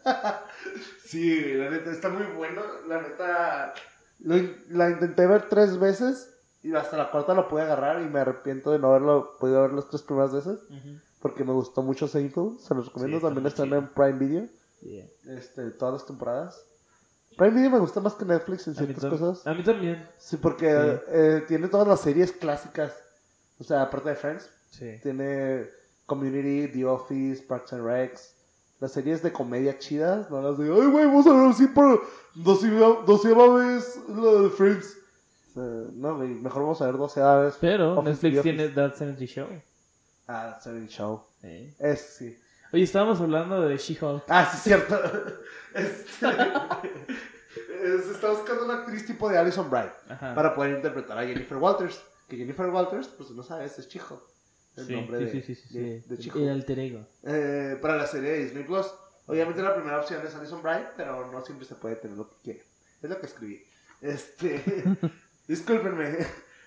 [1.08, 2.62] Sí, la neta, está muy bueno.
[2.88, 3.74] La neta,
[4.20, 4.36] lo
[4.70, 6.34] la intenté ver tres veces
[6.64, 9.74] y hasta la cuarta la pude agarrar y me arrepiento de no haberlo podido ver
[9.74, 10.60] las tres primeras veces
[11.22, 12.60] porque me gustó mucho Seinfeld.
[12.60, 13.78] Se los recomiendo, Sí, está también muy están chido.
[13.80, 14.48] en Prime Video.
[14.82, 15.06] Yeah.
[15.38, 16.64] este, todas las temporadas.
[17.38, 19.46] Prime Video me gusta más que Netflix en ciertas cosas.
[19.48, 20.08] a mí también.
[20.18, 21.02] Sí, porque Sí.
[21.10, 22.94] eh, tiene todas las series clásicas.
[23.60, 25.00] O sea, aparte de Friends, Sí.
[25.02, 25.68] tiene
[26.06, 28.36] Community, The Office, Parks and Recs.
[28.80, 32.04] Las series de comedia chidas, no las de, ay, güey, vamos a ver así por
[32.36, 34.98] doceava doceava vez la de Friends.
[35.56, 37.58] No, güey, mejor vamos a ver doceava vez.
[37.60, 39.48] Pero Office, Netflix tiene That 70 Show.
[40.28, 41.24] Ah, Seven Show.
[41.42, 41.74] Sí.
[41.80, 42.38] Ese sí.
[42.74, 44.24] Oye, estábamos hablando de She-Hulk.
[44.28, 44.96] Ah, sí, cierto.
[45.74, 50.34] Este, eh, se está buscando una actriz tipo de Alison Bryant Ajá.
[50.34, 52.02] para poder interpretar a Jennifer Walters.
[52.28, 54.20] Que Jennifer Walters, pues no sabes, es Chijo.
[54.78, 56.36] El sí, nombre sí, de, sí, de, She-Hulk.
[56.44, 57.00] El alter ego.
[57.24, 58.86] Eh, para la serie de Disney Plus.
[59.26, 62.36] Obviamente la primera opción es Alison Bryant, pero no siempre se puede tener lo que
[62.44, 62.64] quiere.
[63.02, 63.64] Es lo que escribí.
[64.02, 64.64] Este.
[65.48, 66.18] discúlpenme.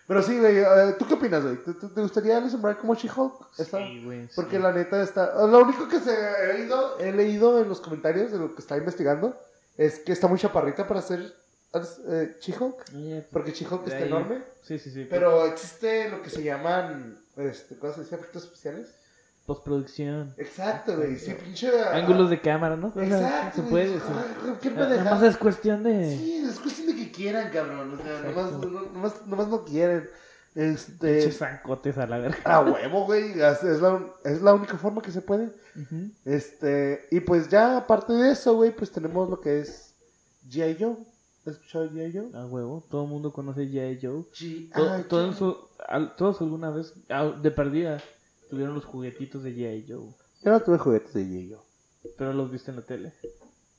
[0.06, 0.58] Pero sí, güey.
[0.58, 1.56] eh, ¿Tú qué opinas, güey?
[1.62, 3.32] ¿Te, te- gustaría Alison Bryant como She-Hulk?
[3.54, 4.28] Sí, güey.
[4.34, 5.46] Porque la neta está.
[5.46, 8.76] Lo único que se he leído, he leído en los comentarios de lo que está
[8.76, 9.38] investigando
[9.76, 11.32] es que está muy chaparrita para ser
[12.08, 12.84] eh, She-Hulk.
[12.94, 14.42] Eh, Porque de está ahí- enorme.
[14.62, 15.06] Sí, sí, sí.
[15.08, 17.18] Pero existe lo que se llaman.
[17.36, 18.14] Este, ¿Cómo se dice?
[18.16, 18.94] Efectos especiales.
[19.46, 20.34] Postproducción.
[20.36, 21.16] Exacto, güey.
[21.16, 21.70] Sí, pinche.
[21.92, 22.88] Ángulos de cámara, ¿no?
[22.96, 23.62] Exacto.
[23.62, 23.94] Se puede.
[23.94, 24.02] sí.
[24.08, 24.70] Ay, ¿Qué
[25.22, 26.16] es cuestión de.
[26.16, 27.98] Sí, es cuestión de que quieran, cabrón.
[27.98, 28.52] O sea, nomás,
[28.92, 30.08] nomás, nomás no quieren.
[30.54, 31.14] Este.
[31.20, 32.38] Pinches zancotes a la verga.
[32.44, 33.30] A huevo, güey.
[33.40, 35.50] Es, la, es la única forma que se puede.
[36.24, 39.94] Este, y pues ya aparte de eso, güey, pues tenemos lo que es
[40.48, 40.76] G.I.
[40.78, 40.96] Joe.
[41.46, 42.12] ¿Has escuchado G.I.
[42.12, 42.30] Joe?
[42.40, 42.84] A huevo.
[42.90, 43.98] Todo el mundo conoce G.I.
[44.02, 44.22] Joe.
[44.32, 44.70] G.I.
[44.74, 45.38] To- todo en Joe.
[45.38, 48.02] su- al- todos alguna vez, ah, de perdida,
[48.50, 49.86] tuvieron los juguetitos de G.I.
[49.88, 50.08] Joe.
[50.42, 51.50] Yo no tuve juguetes de G.I.
[51.52, 51.62] Joe.
[52.18, 53.12] Pero los viste en la tele.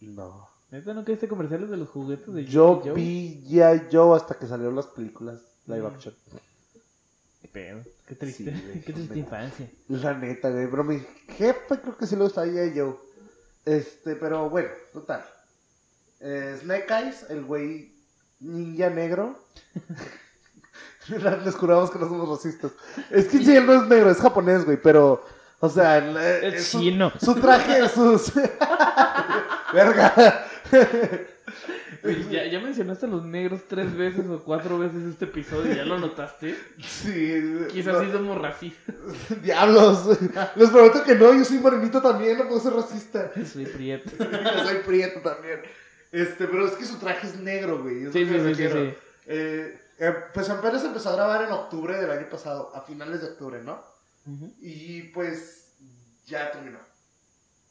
[0.01, 0.49] No.
[0.72, 2.86] ¿Neta no viste comerciales de los juguetes de Yo G.I.
[2.89, 2.93] Joe?
[2.93, 3.88] vi G.I.
[3.91, 5.86] Joe hasta que salieron las películas live Mm.
[5.93, 6.16] action.
[7.41, 7.84] Qué pedo.
[8.07, 8.55] Qué triste.
[8.55, 9.70] Sí, Qué triste infancia.
[9.89, 10.70] La neta, güey.
[10.70, 10.99] Pero mi
[11.38, 12.80] jefe creo que sí le gusta G.I.
[12.80, 12.95] Joe.
[13.66, 15.24] Este, pero bueno, total.
[16.22, 17.91] Eh, Snake Eyes, el güey
[18.39, 19.39] ninja negro.
[21.43, 22.72] Les juramos que no somos racistas.
[23.09, 25.26] Es que sí, él no es negro, es japonés, güey, pero.
[25.59, 27.11] O sea, el- eh, Es su- chino.
[27.24, 28.32] Su traje, sus.
[29.74, 30.45] Verga.
[32.32, 35.99] Ya, ya mencionaste a los negros tres veces o cuatro veces este episodio, ¿ya lo
[35.99, 36.57] notaste?
[36.80, 37.59] Sí.
[37.72, 38.95] Quizás no, sí somos racistas.
[39.43, 40.17] Diablos.
[40.55, 43.32] Les prometo que no, yo soy morenito también, no puedo ser racista.
[43.45, 44.09] Soy prieto.
[44.17, 45.59] Yo soy prieto también.
[46.12, 48.05] Este, pero es que su traje es negro, güey.
[48.05, 48.93] es Sí, sí, sí, sí, sí.
[49.28, 53.28] Eh, eh, pues apenas empezó a grabar en octubre del año pasado, a finales de
[53.28, 53.82] octubre, ¿no?
[54.59, 55.74] Y pues
[56.26, 56.80] ya terminó.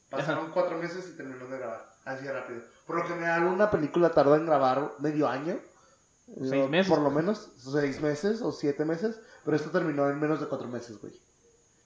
[0.08, 1.90] Pasaron cuatro meses y terminó de grabar.
[2.04, 2.62] Así de rápido.
[2.86, 5.58] Por lo general, una película tarda en grabar medio año.
[6.38, 6.88] Seis Eh, meses.
[6.90, 9.20] Por lo menos, seis meses o siete meses.
[9.44, 11.12] Pero esto terminó en menos de cuatro meses, güey.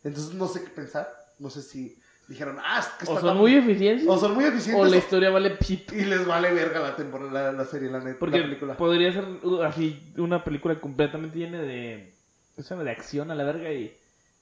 [0.04, 1.12] Entonces no sé qué pensar.
[1.38, 4.34] No sé si dijeron, ah, es que O está son tan- muy eficientes o son
[4.34, 4.90] muy o eficientes.
[4.90, 5.94] la o- historia vale pito.
[5.94, 8.18] Y les vale verga la temporada, la, la serie, la neta.
[8.18, 8.76] Porque la película.
[8.76, 12.14] podría ser uh, así una película completamente llena de,
[12.54, 12.84] ¿cómo se llama?
[12.84, 13.96] de acción a la verga y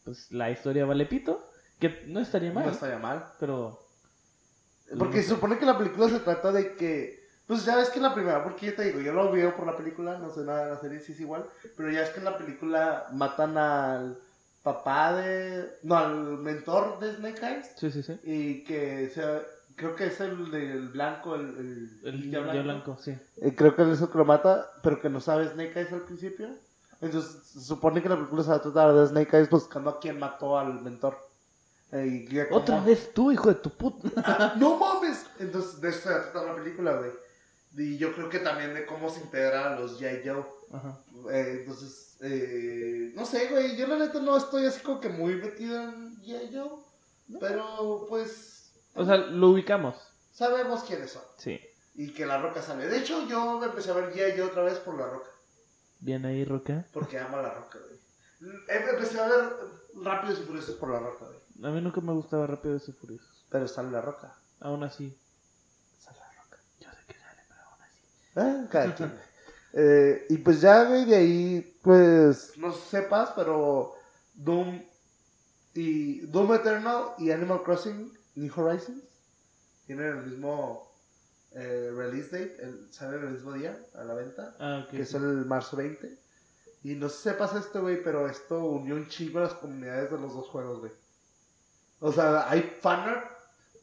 [0.04, 1.44] pues la historia vale pito.
[1.80, 3.24] Que no estaría mal, No estaría mal.
[3.40, 3.78] pero...
[4.98, 7.20] Porque se supone que la película se trata de que.
[7.46, 9.66] Pues ya ves que en la primera, porque yo te digo, yo lo veo por
[9.66, 11.44] la película, no sé nada de la serie si es igual,
[11.76, 14.18] pero ya es que en la película matan al
[14.62, 15.68] papá de.
[15.82, 18.18] No, al mentor de Snake Eyes, Sí, sí, sí.
[18.24, 19.42] y que sea.
[19.74, 21.98] Creo que es el del blanco, el.
[22.04, 23.16] El, El blanco, sí.
[23.38, 25.92] Eh, creo que él es el que lo mata, pero que no sabe Snake Eyes
[25.92, 26.48] al principio.
[27.00, 29.98] Entonces, se supone que la película se va a tratar de Snake Eyes buscando a
[29.98, 31.16] quien mató al mentor.
[31.90, 34.08] Eh, y que como- Otra vez tú, hijo de tu puta.
[34.56, 35.26] ¡No mames!
[35.40, 37.10] Entonces, de eso se va a tratar la película, güey.
[37.76, 40.28] Y yo creo que también de cómo se integran los G.I.
[40.28, 40.44] Joe.
[40.72, 40.98] Ajá.
[41.32, 43.76] Eh, entonces, eh, no sé, güey.
[43.76, 46.54] Yo la neta no estoy así como que muy metido en G.I.
[46.56, 46.70] Joe.
[47.40, 49.96] Pero, pues, O sea, lo ubicamos.
[50.32, 51.22] sabemos quiénes son.
[51.38, 51.60] Sí.
[51.94, 52.86] Y que la roca sale.
[52.88, 54.40] De hecho, yo me empecé a ver G.I.
[54.40, 55.28] Otra vez por la roca.
[56.00, 56.84] Bien ahí, Roca.
[56.92, 58.00] Porque amo a la roca, güey.
[58.68, 59.44] Em- Empecé a ver
[60.02, 61.38] Rápidos y Furiosos por la roca, güey.
[61.70, 63.46] A mí nunca me gustaba Rápido y Furiosos.
[63.50, 64.34] Pero sale la roca.
[64.60, 65.16] Aún así.
[66.00, 66.58] Sale la roca.
[66.80, 67.98] Yo sé que sale, pero aún así.
[68.34, 69.12] Ah, cada quien.
[69.72, 73.94] Eh, y pues ya, güey, de ahí, pues, no sepas, pero
[74.34, 74.82] Doom
[75.74, 79.02] y Doom Eternal y Animal Crossing New Horizons
[79.86, 80.92] tienen el mismo
[81.52, 85.44] eh, release date, el, salen el mismo día a la venta, Ah, que es el
[85.46, 86.18] marzo 20.
[86.84, 90.34] Y no sepas esto, güey, pero esto unió un chingo a las comunidades de los
[90.34, 90.92] dos juegos, güey.
[92.00, 93.30] O sea, hay fanart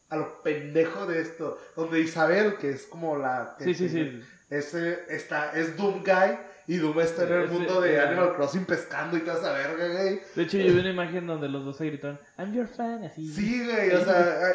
[0.10, 3.56] a lo pendejo de esto, donde Isabel, que es como la...
[3.60, 4.22] Sí, sí, sí.
[4.50, 6.38] Ese está, es Doom Guy
[6.68, 9.88] y Doom está en el Ese- mundo de Animal Crossing pescando y toda esa verga,
[9.88, 10.22] güey.
[10.36, 13.28] De hecho, yo vi una imagen donde los dos se gritaron, I'm your fan, así.
[13.32, 14.54] Sí, güey, o sea,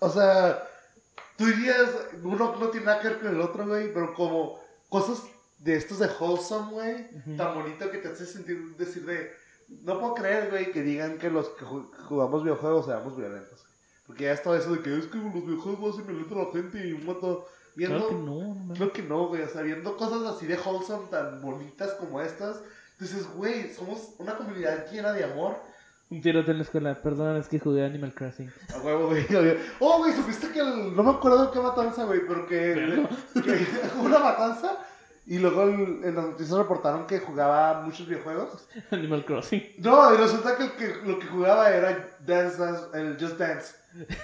[0.00, 0.62] o sea,
[1.36, 1.88] tú dirías,
[2.22, 5.22] uno no tiene nada que ver con el otro, güey, pero como cosas
[5.58, 9.30] de estos de wholesome, güey, tan bonito que te hace sentir, decir de,
[9.84, 13.64] no puedo creer, güey, que digan que los que ju- jugamos videojuegos seamos violentos.
[14.06, 16.86] Porque ya está eso de que es que los videojuegos hacen violentos a la gente
[16.86, 17.38] y un montón.
[17.74, 18.74] Viendo, Claro que no, no.
[18.74, 19.42] Creo que no, güey.
[19.42, 22.60] O sea, viendo cosas así de wholesome tan bonitas como estas,
[22.98, 25.56] dices, güey, somos una comunidad llena de amor.
[26.10, 26.94] Un tirote en la escuela.
[27.02, 28.52] Perdón, es que jugué Animal Crossing.
[28.74, 29.26] A huevo, güey.
[29.80, 33.06] Oh, güey, supiste que el- no me acuerdo qué matanza, güey, pero que,
[33.42, 33.66] que
[34.00, 34.76] una matanza
[35.26, 38.68] y luego el- en las noticias reportaron que jugaba muchos videojuegos.
[38.90, 39.62] Animal Crossing.
[39.78, 43.74] No, y resulta que, el que lo que jugaba era Dance Dance, el Just Dance.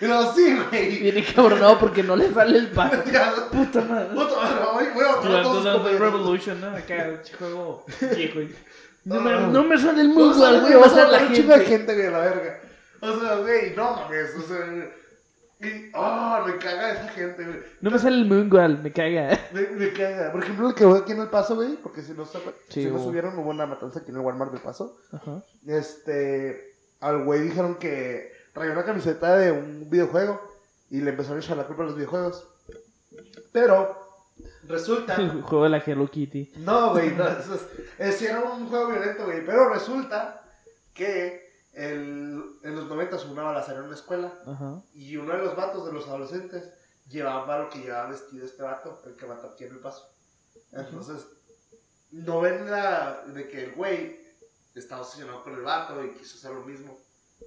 [0.00, 0.98] y luego, sí, güey.
[1.00, 2.96] Viene cabronado porque no le sale el paso.
[3.52, 4.08] Puta madre.
[4.14, 6.00] puta madre, voy, a todos compañeros.
[6.00, 6.68] Revolution, ¿no?
[6.76, 8.40] Acá, juego viejo.
[9.04, 9.20] No Ah.
[9.20, 11.60] me, no me sale el No, mundo, güey, vas a la gente.
[11.64, 12.60] gente, güey, la verga.
[13.00, 14.90] O sea, güey, no mames, o sea.
[15.58, 17.58] Y, oh, me caga esa gente, güey.
[17.80, 19.38] No me sale el Moongual, me caga.
[19.52, 20.30] Me, me caga.
[20.32, 22.38] Por ejemplo, el que voy aquí en El Paso, güey, porque si no, se-
[22.68, 24.98] Sí, si no subieron, hubo una matanza aquí en el Walmart del Paso.
[25.12, 25.42] Ajá.
[25.66, 30.40] Este, al güey dijeron que traía una camiseta de un videojuego
[30.90, 32.48] y le empezaron a echar la culpa a los videojuegos.
[33.52, 33.96] Pero,
[34.66, 35.14] resulta.
[35.20, 36.52] El juego de la Hello Kitty.
[36.56, 37.62] No, güey, no, eso es,
[37.98, 39.44] es- era un juego violento, güey.
[39.44, 40.42] Pero resulta
[40.94, 41.44] que
[41.74, 44.82] el, en los 90 hubo una balacera en una escuela Ajá.
[44.94, 46.72] y uno de los vatos de los adolescentes
[47.06, 50.08] llevaba lo que llevaba vestido este vato, el que mató aquí en el paso.
[50.72, 51.26] Entonces,
[52.12, 54.18] no ven la de que el güey
[54.74, 56.98] estaba obsesionado con el vato y quiso hacer lo mismo,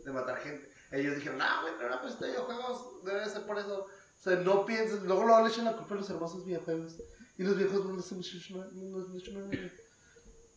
[0.06, 0.69] de matar gente.
[0.92, 3.82] Ellos dijeron, ah, güey, pero pues este videojuegos debe de ser por eso.
[3.86, 6.96] O sea, no piensen, luego, luego le echan la culpa a los hermosos videojuegos.
[7.38, 9.72] Y los videojuegos no les no güey.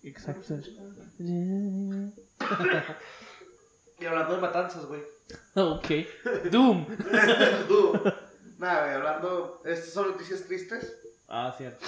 [0.02, 0.58] Exacto.
[4.00, 5.00] Y hablando de matanzas, güey.
[5.54, 5.86] Ok.
[6.50, 6.86] Doom.
[8.58, 9.62] Nada, güey, hablando.
[9.64, 10.92] Estas son noticias tristes.
[11.28, 11.86] Ah, cierto.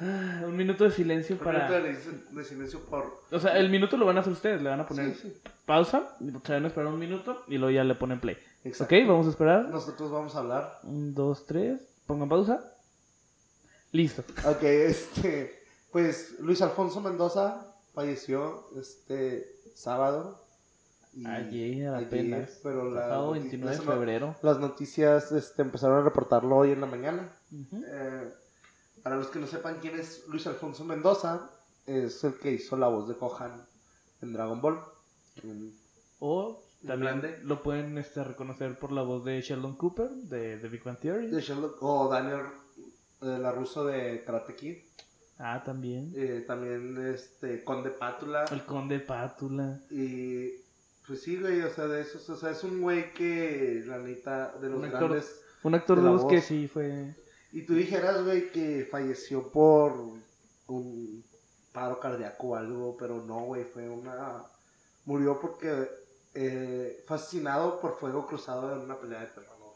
[0.00, 1.68] Ah, Un minuto de silencio Un para.
[1.68, 3.22] minuto de, silencio por.
[3.30, 5.40] O sea, el minuto lo van a hacer ustedes, le van a poner Sí, sí.
[5.66, 8.36] pausa, se van a esperar un minuto y luego ya le ponen play.
[8.64, 8.94] Exacto.
[8.94, 9.68] Ok, vamos a esperar.
[9.68, 10.78] Nosotros vamos a hablar.
[10.84, 11.80] Un, dos, tres.
[12.06, 12.64] Pongan pausa.
[13.92, 14.22] Listo.
[14.46, 15.58] Ok, este.
[15.92, 20.40] Pues Luis Alfonso Mendoza falleció este sábado.
[21.12, 22.60] y- Ayer apenas.
[22.62, 24.36] pero la noti- 29 de febrero.
[24.42, 27.28] Las noticias este, empezaron a reportarlo hoy en la mañana.
[27.50, 27.82] Ujú.
[27.84, 28.32] Eh,
[29.02, 31.50] para los que no sepan quién es Luis Alfonso Mendoza,
[31.86, 33.66] es el que hizo la voz de Gohan
[34.22, 34.78] en Dragon Ball.
[36.18, 37.38] O también Grande.
[37.44, 41.28] lo pueden este, reconocer por la voz de Sheldon Cooper de The Big Bang Theory.
[41.28, 41.42] de
[41.80, 42.40] o Daniel
[43.22, 44.76] eh, la ruso de Karate Kid.
[45.38, 46.12] Ah, también.
[46.14, 48.44] Eh, también este Conde Pátula.
[48.50, 49.80] El Conde Pátula.
[49.90, 50.50] Y
[51.06, 54.52] pues sí, güey, o sea, de esos, o sea, es un güey que la neta
[54.60, 55.08] de los Un actor.
[55.10, 55.40] grandes.
[55.62, 57.14] Un actor De de voz que sí fue.
[57.52, 59.92] Y tú dijeras, güey, que falleció por
[60.68, 61.24] un
[61.72, 64.44] paro cardíaco o algo, pero no, güey, fue una.
[65.04, 65.88] Murió porque
[66.34, 69.70] eh, fue asesinado por fuego cruzado en una pelea de terreno, güey.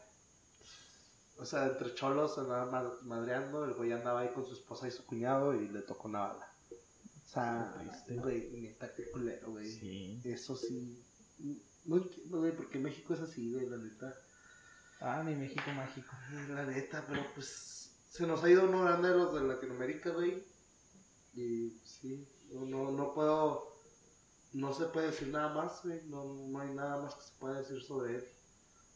[1.37, 4.91] O sea, entre cholos andaba ma- madreando, el güey andaba ahí con su esposa y
[4.91, 6.47] su cuñado y le tocó una bala.
[7.25, 7.73] O sea,
[8.21, 9.69] güey, neta, qué culero, güey.
[9.69, 10.21] Sí.
[10.23, 11.03] Eso sí.
[11.83, 14.15] No entiendo, güey, porque México es así, güey, la neta.
[14.99, 16.15] Ah, mi México mágico.
[16.49, 20.43] La neta, pero pues se nos ha ido uno grande de los de Latinoamérica, güey.
[21.33, 23.73] Y sí, no, no, no puedo,
[24.53, 26.01] no se puede decir nada más, güey.
[26.05, 28.27] No, no hay nada más que se pueda decir sobre él.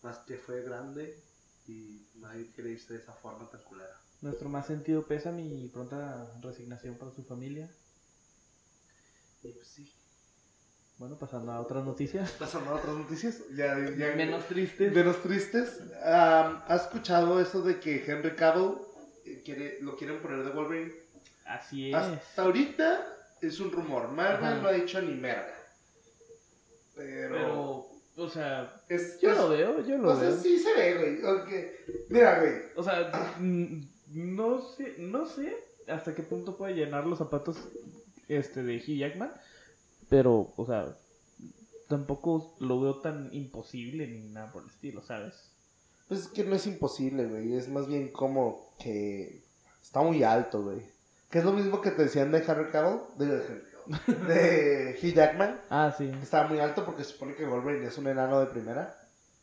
[0.01, 1.21] Más que fue grande
[1.67, 3.99] y nadie quiere irse de esa forma tan culera.
[4.21, 7.69] Nuestro más sentido pésame y pronta resignación para su familia.
[9.43, 9.98] Y pues sí.
[10.99, 12.31] Bueno, pasando a otras noticias.
[12.39, 14.93] Pasando a otras noticias, ya, ya Menos tristes.
[14.93, 15.79] menos tristes.
[16.03, 18.73] Am, ¿Has escuchado eso de que Henry Cavill
[19.25, 20.91] eh, quiere, lo quieren poner de Wolverine?
[21.45, 21.95] Así es.
[21.95, 23.07] Hasta ahorita
[23.41, 24.09] es un rumor.
[24.09, 25.55] Marvel no ha dicho ni merda.
[26.95, 27.29] Pero.
[27.31, 30.37] Pero, o sea, es, yo es- lo veo, yo lo O sea, veo.
[30.37, 31.25] sí se ve, güey.
[31.25, 31.75] aunque-
[32.09, 32.53] Mira, güey.
[32.75, 33.81] O sea, mm,
[34.35, 35.55] no sé, no sé
[35.87, 37.57] hasta qué punto puede llenar los zapatos
[38.27, 39.31] este de Hugh Jackman,
[40.09, 40.95] pero, o sea,
[41.87, 45.51] tampoco lo veo tan imposible ni nada por el estilo, ¿sabes?
[46.07, 47.55] Pues es que no es imposible, güey.
[47.55, 49.43] Es más bien como que
[49.81, 50.81] está muy alto, güey.
[51.29, 53.01] Que es lo mismo que te decían de Henry Cavill.
[53.17, 53.69] De, de
[54.27, 55.59] de Hugh Jackman.
[55.69, 56.11] Ah, sí.
[56.21, 58.95] Estaba muy alto porque se supone que Wolverine es un enano de primera.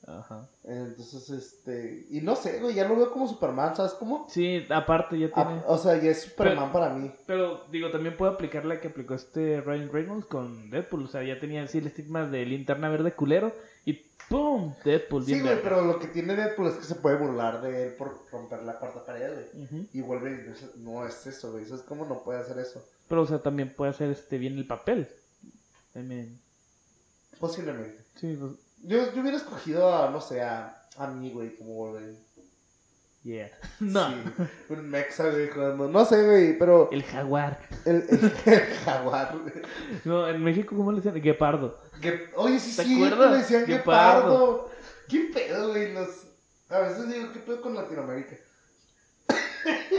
[0.06, 0.48] Ajá.
[0.62, 2.06] Entonces, este.
[2.10, 4.26] Y no sé, güey, ya lo veo como Superman, ¿sabes cómo?
[4.30, 5.50] Sí, aparte ya tiene...
[5.50, 7.10] Ah, o sea, ya es Superman para mí.
[7.26, 11.04] Pero, digo, también puede aplicar la que aplicó este Ryan Reynolds con Deadpool.
[11.04, 13.52] O sea, ya tenía así el estigma de linterna verde culero.
[13.84, 13.94] Y
[14.28, 14.74] ¡pum!
[14.84, 17.88] Deadpool, bien Sí, güey, pero lo que tiene Deadpool es que se puede burlar de
[17.88, 19.88] él por romper la cuarta pared, güey.
[19.92, 20.14] Y no
[20.52, 21.64] es- no es eso, güey.
[21.64, 22.80] ¿Sabes cómo no puede hacer eso?
[23.08, 25.08] Pero, o sea, también puede hacer este bien el papel.
[25.94, 26.38] Mean,
[27.40, 28.04] Posiblemente.
[28.16, 28.52] sí, pues,
[28.82, 32.18] Yo, yo hubiera escogido a, no sé, a, a mí, güey, como Wolverine.
[33.24, 33.50] yeah.
[33.80, 34.16] No, Sí,
[34.70, 35.88] un mexa, güey, jugando.
[35.88, 37.58] No sé, güey, pero el jaguar.
[37.84, 39.36] el, el, el jaguar.
[39.38, 39.54] güey.
[40.04, 41.20] No, en México, ¿cómo le decían?
[41.20, 41.78] Guepardo.
[42.36, 43.30] Oye, sí, ¿Te sí, acuerdas?
[43.32, 44.30] le decían Guepardo.
[44.30, 44.70] guepardo.
[45.08, 45.92] ¿Qué pedo, güey?
[45.92, 46.08] Los...
[46.68, 48.36] A veces digo, ¿qué pedo con Latinoamérica?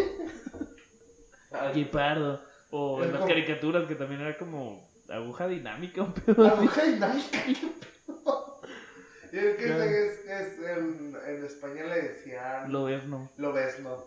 [1.73, 2.41] Guepardo.
[2.71, 6.57] O en las como- caricaturas que también era como aguja dinámica, un pedo así.
[6.57, 7.43] Aguja dinámica.
[7.45, 7.55] ¿qué
[8.05, 8.56] pedo?
[9.33, 9.83] Y es que Claro.
[9.83, 12.71] es, es, en, en español le decían...
[12.71, 13.29] Lo ves, no.
[13.37, 14.03] Lo ves, ¿no?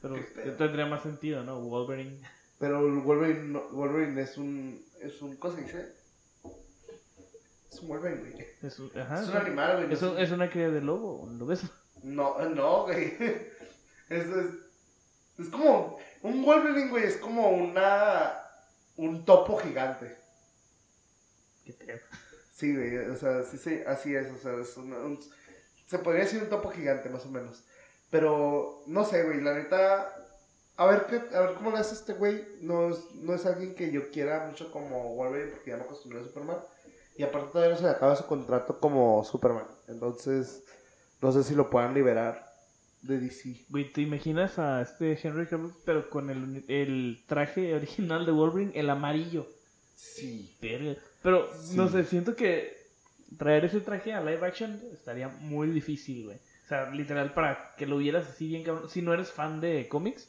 [0.00, 1.60] Pero tendría más sentido, ¿no?
[1.60, 2.18] Wolverine.
[2.58, 4.84] Pero Wolverine, no- Wolverine es un...
[5.00, 5.36] Es un...
[5.36, 5.92] ¿Cómo se dice?
[7.70, 8.46] Es un Wolverine, güey.
[8.62, 9.92] Es un, ajá, Es un animal, güey.
[9.92, 11.62] Es, un- es una cría de lobo, lo ves.
[12.02, 13.16] No, no, güey.
[14.08, 14.26] Es.
[15.38, 15.98] Es como.
[16.22, 18.34] Un Wolverine, güey, es como una.
[18.96, 20.16] Un topo gigante.
[21.64, 21.98] Qué pedo.
[22.52, 22.96] Sí, güey.
[23.10, 24.30] O sea, sí, sí, así es.
[24.30, 25.18] O sea, es una- un-
[25.86, 27.64] se podría decir un topo gigante, más o menos.
[28.10, 30.14] Pero, no sé, güey, la neta.
[30.76, 32.44] A ver, qué, a ver cómo le hace este güey.
[32.60, 36.20] No es, no es alguien que yo quiera mucho como Wolverine, porque ya me acostumbré
[36.20, 36.58] a Superman.
[37.16, 39.66] Y aparte, todavía no se le acaba su contrato como Superman.
[39.88, 40.62] Entonces,
[41.20, 42.46] no sé si lo puedan liberar
[43.02, 43.64] de DC.
[43.68, 48.72] Güey, ¿te imaginas a este Henry Cavill, pero con el, el traje original de Wolverine,
[48.74, 49.46] el amarillo?
[49.94, 50.56] Sí.
[50.60, 50.96] Verga.
[51.22, 51.92] Pero, no Sí.
[51.94, 52.76] sé, siento que
[53.38, 56.36] traer ese traje a live action estaría muy difícil, güey.
[56.36, 58.88] O sea, literal, para que lo vieras así bien cabrón.
[58.88, 60.28] Si no eres fan de cómics.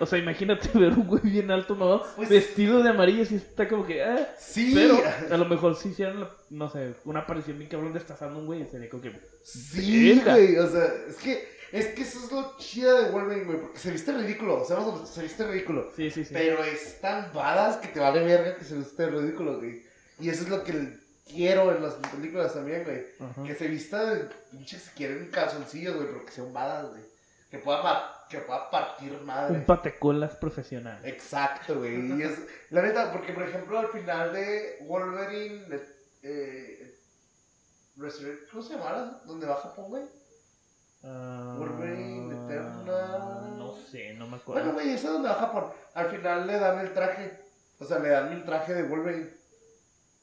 [0.00, 2.02] O sea, imagínate ver un güey bien alto, ¿no?
[2.16, 4.02] Pues- Vestido de amarillo, así está como que...
[4.02, 4.34] ah.
[4.38, 4.72] Sí.
[4.74, 4.98] Pero
[5.30, 8.66] a lo mejor si hicieran, no sé, una aparición bien cabrón destazando a un güey,
[8.66, 9.12] sería como que...
[9.44, 10.56] Sí, güey.
[10.58, 13.60] O sea, es que, es que eso es lo chido de Wolverine, güey.
[13.60, 14.62] Porque se viste ridículo.
[14.62, 15.90] O sea, se viste ridículo.
[15.94, 16.34] Sí, sí, sí.
[16.34, 19.82] Pero es tan badass que te vale verga que se viste ridículo, güey.
[20.18, 23.06] Y eso es lo que quiero en las películas también, güey.
[23.20, 23.42] Ajá.
[23.44, 27.02] Que se vista de pinche si quieren calzoncillos, güey, pero que sea un badass, güey.
[27.50, 29.58] Que pueda, que pueda partir madre.
[29.58, 30.98] Un patecolas profesional.
[31.04, 32.18] Exacto, güey.
[32.18, 32.38] Y es,
[32.70, 35.80] la neta, porque por ejemplo al final de Wolverine,
[36.22, 36.94] eh,
[38.50, 39.20] ¿cómo se llama?
[39.26, 40.02] ¿Dónde va Japón, güey?
[41.04, 43.54] Ah, Wolverine, Eterna.
[43.56, 44.62] No sé, no me acuerdo.
[44.62, 45.66] Bueno, güey, ese es donde va Japón.
[45.94, 47.38] Al final le dan el traje.
[47.78, 49.30] O sea, le dan el traje de Wolverine.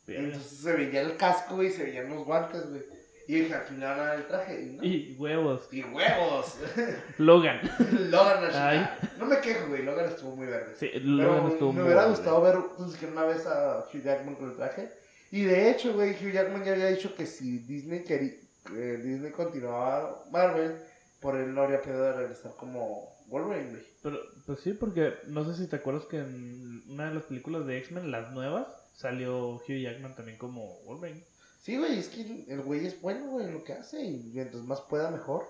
[0.07, 2.83] Y entonces se veía el casco, güey, y se veían los guantes, güey.
[3.25, 4.59] Y dije, al final dan el traje.
[4.73, 4.83] No.
[4.83, 5.69] Y huevos.
[5.71, 6.57] y huevos.
[7.17, 7.61] Logan.
[8.09, 8.89] Logan, Ay.
[9.17, 9.83] No me quejo, güey.
[9.83, 10.73] Logan estuvo muy verde.
[10.77, 12.55] Sí, Pero Logan estuvo me muy hubiera gustado ver
[12.91, 14.91] siquiera una vez a Hugh Jackman con el traje.
[15.31, 18.33] Y de hecho, güey, Hugh Jackman ya había dicho que si Disney quería,
[18.75, 20.75] eh, Disney continuaba Marvel,
[21.21, 23.83] por él no habría pedo de regresar como Wolverine, güey.
[24.03, 27.65] Pero, pues sí, porque no sé si te acuerdas que en una de las películas
[27.65, 31.23] de X-Men, las nuevas, salió Hugh Jackman también como Wolverine.
[31.61, 34.03] Sí, güey, es que el güey es bueno, güey, en lo que hace.
[34.03, 35.45] Y mientras más pueda, mejor.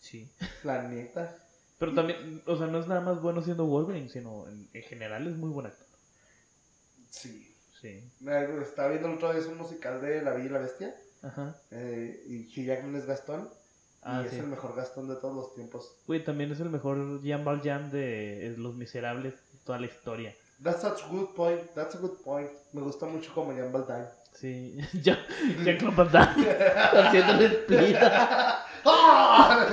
[0.00, 0.30] Sí.
[0.64, 1.36] La neta.
[1.78, 5.26] Pero también, o sea, no es nada más bueno siendo Wolverine, sino en, en general
[5.26, 5.86] es muy buen actor.
[7.10, 7.46] Sí.
[7.80, 8.10] Sí.
[8.62, 10.94] Estaba viendo la otra vez un musical de La Bella y la Bestia.
[11.22, 11.56] Ajá.
[11.70, 13.48] eh, y Hugh Jackman es Gastón.
[14.02, 14.36] Ah, y sí.
[14.36, 15.94] es el mejor Gastón de todos los tiempos.
[16.06, 20.34] Güey, también es el mejor Jean Valjean de Los Miserables de toda la historia.
[20.62, 21.60] That's such a good point.
[21.74, 22.50] That's a good point.
[22.72, 24.06] Me gusta mucho como Jan Baldine.
[24.34, 24.76] Sí.
[25.02, 25.18] Ya,
[25.64, 27.96] Jean-Claude Van Damme split.
[28.84, 29.66] ¡Ah!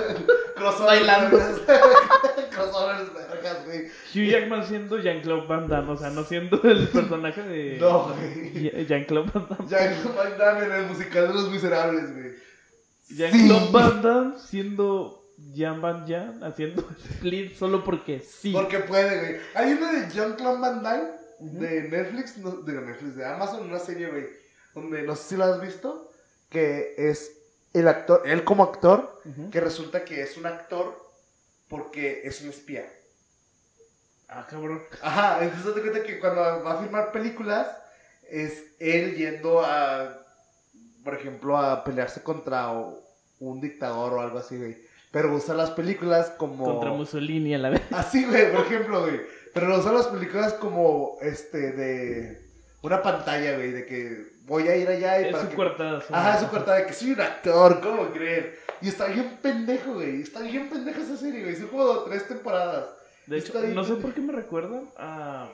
[0.55, 0.87] Crossover.
[0.87, 1.37] Bailando.
[2.51, 3.87] Crossovers, vergas, güey.
[4.13, 8.85] Hugh Jackman siendo Jean-Claude Van Damme, o sea, no siendo el personaje de No, güey.
[8.87, 9.69] Jean-Claude Van Damme.
[9.69, 12.31] Jan Van Damme en el musical de Los Miserables, güey.
[13.09, 13.71] Jean-Claude Sí.
[13.71, 18.51] Van Damme siendo Jean Van Damme haciendo split solo porque sí.
[18.51, 19.41] Porque puede, güey.
[19.53, 21.09] Hay una de Jean-Claude Van Damme
[21.39, 24.27] de Netflix, no, de Netflix, de Amazon, una serie, güey,
[24.73, 26.11] donde no sé si la has visto,
[26.49, 27.31] que es
[27.73, 29.21] el actor, él como actor,
[29.51, 30.97] que resulta que es un actor
[31.67, 32.89] porque es un espía.
[34.29, 34.81] Ah, cabrón.
[35.01, 37.67] Ajá, entonces te cuenta que cuando va a filmar películas,
[38.29, 40.25] es él yendo a,
[41.03, 42.73] por ejemplo, a pelearse contra
[43.39, 44.86] un dictador o algo así, güey.
[45.11, 46.65] Pero usa las películas como...
[46.65, 47.81] Contra Mussolini a la vez.
[47.91, 49.21] Así, güey, por ejemplo, güey.
[49.53, 52.41] Pero usa las películas como, este, de...
[52.81, 56.03] una pantalla, güey, de que voy a ir allá y Es para su que- cuartada.
[56.11, 58.59] Ajá, su cortada de que soy un actor, ¿cómo creer?
[58.81, 60.21] Y está bien pendejo, güey.
[60.21, 61.55] Está bien pendeja esa serie, güey.
[61.55, 62.85] Son como tres temporadas.
[63.25, 65.49] De hecho, no sé por qué me recuerdan a...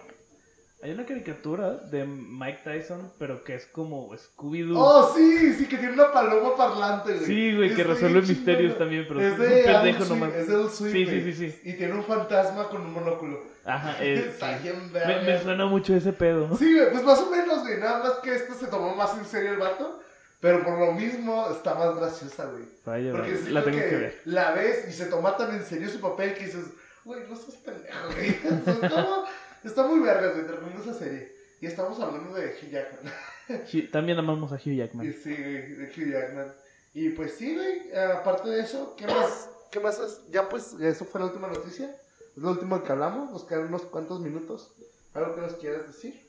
[0.84, 4.75] Hay una caricatura de Mike Tyson, pero que es como Scooby-Doo.
[4.77, 7.25] Oh, sí, sí, que tiene una paloma parlante, güey.
[7.25, 10.34] sí, güey, que resuelve misterios también, pero es es de un pendejo nomás.
[10.34, 11.61] Es de Adult Swim, Sí, sí, sí, sí.
[11.69, 13.39] Y tiene un fantasma con un monóculo.
[13.63, 14.63] Ajá, eh, Está sí.
[14.63, 14.91] bien
[15.25, 16.57] me, suena mucho ese pedo.
[16.57, 17.79] Sí, güey, pues más o menos, güey.
[17.79, 20.01] Nada más que esto se tomó más en serio el vato.
[20.41, 22.65] Pero por lo mismo está más graciosa, güey.
[22.86, 24.21] Vaya, Porque vaya, la tengo que, que ver.
[24.25, 26.65] la ves y se toma tan en serio su papel que dices,
[27.05, 28.36] güey, no seas pendejo, güey.
[29.64, 31.32] Está, muy vergas, güey, terminó esa serie.
[31.61, 33.14] Y estamos hablando de Hugh Jackman.
[33.74, 35.14] Hugh- También amamos a Hugh Y Jackman.
[35.14, 36.53] sí, güey, de Hugh Jackman.
[36.93, 39.49] Y pues sí, güey, aparte de eso, ¿qué más?
[39.72, 40.22] ¿Qué más es?
[40.30, 41.95] Ya pues, eso fue la última noticia.
[42.36, 43.32] Es lo último que hablamos.
[43.32, 44.72] Nos quedan unos cuantos minutos.
[45.14, 46.22] ¿Algo que nos quieras decir?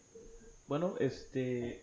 [0.67, 1.83] Bueno, este...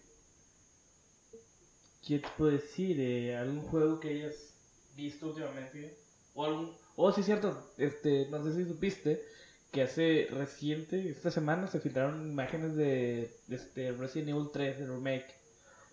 [2.08, 3.00] ¿Qué te puedo decir?
[3.00, 4.54] Eh, ¿Algún juego que hayas
[4.96, 5.96] visto últimamente?
[6.34, 6.76] O algún...
[6.96, 7.72] Oh, sí, cierto.
[7.78, 9.24] Este, no sé si supiste
[9.72, 15.28] que hace reciente, esta semana, se filtraron imágenes de este, Resident Evil 3, el remake.
[15.28, 15.34] de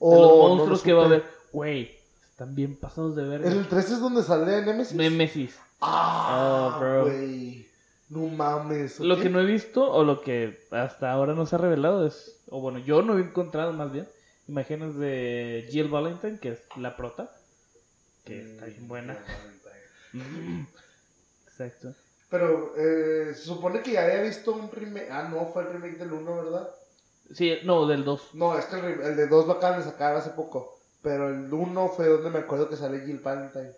[0.00, 1.24] Oh, los no lo monstruos que va a haber.
[1.52, 1.96] Güey,
[2.28, 3.50] están bien pasados de verga.
[3.50, 4.96] ¿El 3 es donde sale Nemesis?
[4.96, 5.58] Nemesis.
[5.80, 7.04] Ah, Oh, bro.
[7.04, 7.68] güey.
[8.08, 9.00] No mames.
[9.00, 12.40] Lo que no he visto, o lo que hasta ahora no se ha revelado, es,
[12.48, 14.08] o bueno, yo no he encontrado más bien,
[14.48, 17.30] imágenes de Jill Valentine, que es la prota,
[18.24, 19.18] que está bien buena.
[20.14, 20.62] Mm.
[21.48, 21.94] Exacto.
[22.30, 25.08] Pero eh, se supone que ya había visto un remake.
[25.10, 26.68] Ah, no, fue el remake del 1, ¿verdad?
[27.32, 28.34] Sí, no, del 2.
[28.34, 30.78] No, es que el, re- el de 2 lo acaban de sacar hace poco.
[31.02, 33.72] Pero el 1 fue donde me acuerdo que sale Jill Valentine.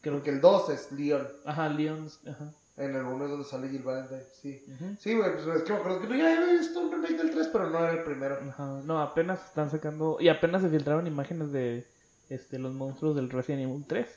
[0.00, 0.30] Creo que.
[0.30, 1.28] el 2 es Leon.
[1.44, 2.20] Ajá, Leons.
[2.26, 2.52] Ajá.
[2.76, 4.64] En el 1 es donde sale Jill Valentine, sí.
[4.74, 4.96] Ujú.
[4.98, 7.30] Sí, güey, pues es que me acuerdo que no, ya había visto un remake del
[7.32, 8.38] 3, pero no era el primero.
[8.48, 8.80] Ajá.
[8.84, 10.16] No, apenas están sacando.
[10.20, 11.86] Y apenas se filtraron imágenes de
[12.30, 14.08] este, los monstruos del Resident Evil 3.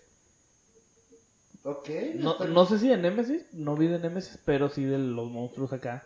[1.64, 1.90] Ok.
[2.16, 5.72] No, no sé si de Nemesis, no vi de Nemesis, pero sí de los monstruos
[5.74, 6.04] acá.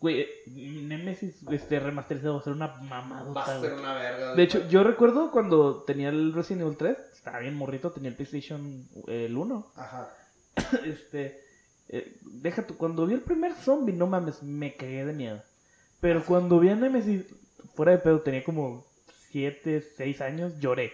[0.00, 3.32] Güey, eh, Nemesis este, remasterizado va a ser una mamada.
[3.32, 4.34] Va a ser una verga.
[4.34, 8.16] De hecho, yo recuerdo cuando tenía el Resident Evil 3, estaba bien morrito, tenía el
[8.16, 9.72] PlayStation eh, el 1.
[9.76, 10.14] Ajá.
[10.84, 11.40] Este,
[11.88, 15.42] eh, deja tú, cuando vi el primer zombie, no mames, me cagué de miedo.
[16.00, 17.24] Pero cuando vi a Nemesis,
[17.74, 18.86] fuera de pedo, tenía como
[19.30, 20.92] 7, 6 años, lloré.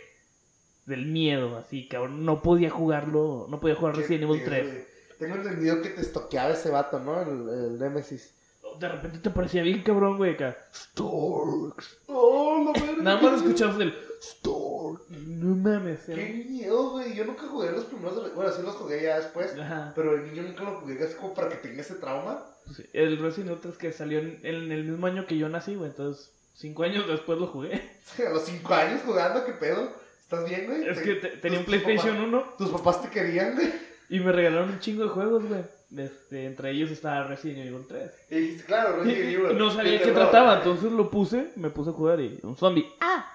[0.86, 2.24] Del miedo, así, cabrón.
[2.24, 4.66] No podía jugarlo, no podía jugar Resident Evil pedo, 3.
[4.72, 4.84] güey.
[5.18, 7.20] Tengo entendido que te estoqueaba ese vato, ¿no?
[7.22, 8.32] El, el Nemesis.
[8.78, 10.56] De repente te parecía bien cabrón, güey, acá.
[10.74, 11.96] Storks.
[12.08, 13.02] Oh, verga.
[13.02, 15.02] Nada más escuchabas el Stork.
[15.10, 16.00] No mames.
[16.06, 17.14] Qué miedo, güey.
[17.14, 18.22] Yo nunca jugué los primeros.
[18.24, 19.56] de- Bueno, sí los jugué ya después.
[19.58, 19.92] Ajá.
[19.94, 22.44] Pero el niño nunca lo jugué así como para que tenga ese trauma.
[22.74, 25.76] Sí, El Resident Evil 3 que salió en, en el mismo año que yo nací,
[25.76, 25.90] güey.
[25.90, 27.80] Entonces, cinco años después lo jugué.
[28.26, 29.92] A los 5 años jugando, ¿qué pedo?
[30.24, 30.88] ¿Estás bien, güey?
[30.88, 33.72] Es que te- tenía un PlayStation papás- 1 Tus papás te querían, güey.
[34.08, 35.62] y me regalaron un chingo de juegos, güey.
[35.96, 38.10] Este, entre ellos estaba Resident Evil 3.
[38.30, 39.58] Y dijiste, claro, Resident Y Evil.
[39.58, 42.90] no sabía de qué trataba, entonces lo puse, me puse a jugar y un zombie.
[43.00, 43.30] ¡Ah!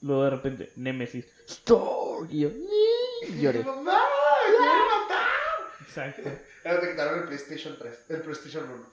[0.00, 1.26] Luego de repente, Nemesis.
[1.48, 2.28] Stork.
[2.30, 2.48] Y yo,
[3.28, 3.62] y lloré.
[3.62, 3.98] ¡Mamá!
[4.48, 5.26] ¡Me matar!
[5.82, 6.30] Exacto.
[6.64, 7.94] Ahora te quitaron el PlayStation 3.
[8.08, 8.86] El PlayStation 1.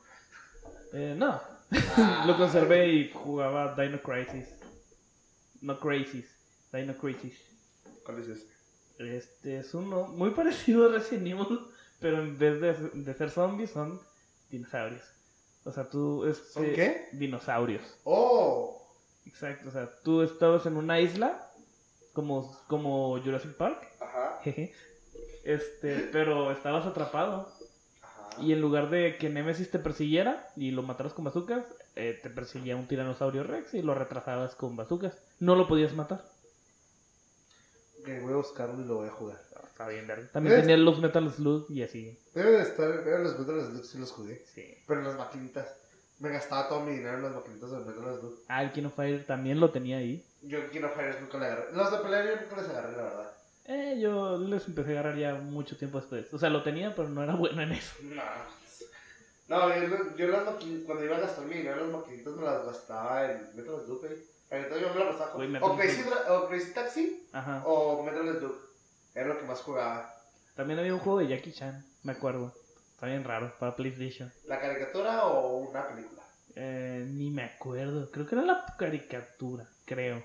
[0.94, 1.42] Eh, no.
[1.98, 2.24] Ah.
[2.26, 4.48] Lo conservé y jugaba Dino Crisis.
[5.62, 6.26] No Crisis.
[6.72, 7.40] Dino Crisis.
[8.04, 8.60] ¿Cuál es ese?
[9.00, 11.60] Este es uno muy parecido a Resident Evil,
[12.00, 14.00] pero en vez de, de ser zombies son
[14.50, 15.04] dinosaurios.
[15.64, 16.26] O sea, tú...
[16.26, 17.10] Este, ¿Son qué?
[17.14, 17.84] Dinosaurios.
[18.04, 18.88] ¡Oh!
[19.26, 19.70] Exacto.
[19.70, 21.52] O sea, tú estabas en una isla
[22.14, 23.88] como, como Jurassic Park.
[24.00, 24.40] Ajá.
[24.44, 24.74] jeje,
[25.44, 27.52] Este, pero estabas atrapado.
[28.02, 28.42] Ajá.
[28.42, 31.66] Y en lugar de que Nemesis te persiguiera y lo mataras con bazucas,
[31.96, 35.18] eh, te perseguía un tiranosaurio Rex y lo retrasabas con bazucas.
[35.40, 36.24] No lo podías matar.
[38.00, 39.40] Ok, voy a buscarlo y lo voy a jugar.
[39.68, 40.28] Está bien, verga.
[40.34, 40.64] También ¿Ves?
[40.64, 42.20] tenía los Metal Slug y así.
[42.34, 43.04] Debe de estar.
[43.04, 44.44] Debe los Metal Slug sí los jugué.
[44.54, 44.78] Sí.
[44.88, 45.68] Pero en las maquinitas.
[46.20, 48.40] Me gastaba todo mi dinero en las maquinitas de Metal Slug.
[48.50, 50.26] Ah, el King of Fire también lo tenía ahí.
[50.42, 51.74] Yo en King of Fighters nunca le agarré.
[51.74, 53.32] Los de pelea yo nunca les agarré, la verdad.
[53.66, 56.26] Eh, yo les empecé a agarrar ya mucho tiempo después.
[56.34, 57.94] O sea, lo tenía, pero no era bueno en eso.
[58.02, 58.22] No.
[59.48, 62.44] No, yo, yo las maquinitas, cuando iba a gastar mi dinero en las maquinitas me
[62.44, 64.14] las gastaba en Metal Slug, güey.
[64.52, 65.60] Entonces yo me.
[65.60, 66.14] Güey, O Crazy, Slug.
[66.14, 67.64] Dra- o Crazy Taxi Ajá.
[67.66, 68.56] o Metal Slug.
[69.16, 70.14] Era lo que más jugaba.
[70.56, 72.54] También había un juego de Jackie Chan, me acuerdo.
[72.94, 74.32] Está bien raro, para PlayStation.
[74.46, 76.22] ¿La caricatura o una película?
[76.56, 78.10] Eh, ni me acuerdo.
[78.12, 80.24] Creo que era la caricatura, creo.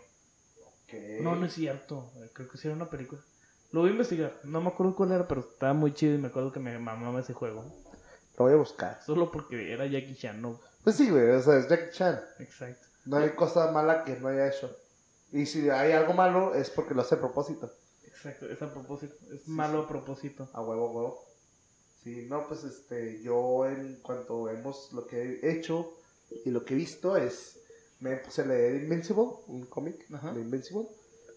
[1.21, 2.13] No, no es cierto.
[2.17, 3.21] Eh, Creo que sí era una película.
[3.73, 4.33] Lo voy a investigar.
[4.45, 7.19] No me acuerdo cuál era, pero estaba muy chido y me acuerdo que me mamaba
[7.21, 7.65] ese juego.
[8.39, 9.01] Lo voy a buscar.
[9.05, 10.61] Solo porque era Jackie Chan, no.
[10.85, 12.21] Pues sí, güey, o sea, es Jackie Chan.
[12.39, 12.87] Exacto.
[13.07, 14.75] No hay cosa mala que no haya hecho.
[15.33, 17.71] Y si hay algo malo es porque lo hace a propósito.
[18.05, 19.15] Exacto, es a propósito.
[19.33, 20.49] Es malo a propósito.
[20.53, 21.25] A huevo, a huevo.
[22.03, 25.93] Sí, no, pues este, yo en cuanto vemos lo que he hecho
[26.45, 27.61] y lo que he visto es,
[28.01, 30.87] me puse a leer Invincible, un cómic de Invincible,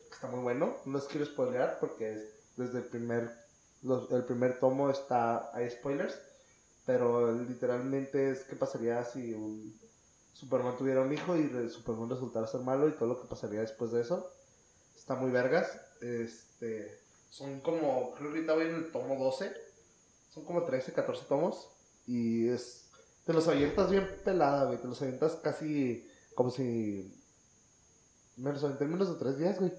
[0.09, 3.31] que está muy bueno, no les quiero spoilear porque es- desde el primer,
[3.81, 6.19] los- el primer tomo está, hay spoilers,
[6.85, 9.79] pero literalmente es qué pasaría si un
[10.37, 13.91] Superman tuviera un hijo y Superman resultara ser malo y todo lo que pasaría después
[13.91, 14.31] de eso.
[14.95, 16.99] Está muy vergas, este,
[17.31, 19.51] son como, creo que ahorita voy en el tomo 12,
[20.31, 21.69] son como 13, 14 tomos.
[22.05, 22.85] Y es.
[23.25, 24.77] Te los avientas bien pelada, güey.
[24.77, 27.11] Te los avientas casi como si.
[28.37, 29.73] Me los menos de 3 días, güey.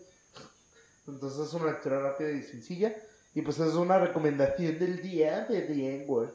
[1.07, 2.95] Entonces es una lectura rápida y sencilla.
[3.33, 6.35] Y pues es una recomendación del día de The N-Word.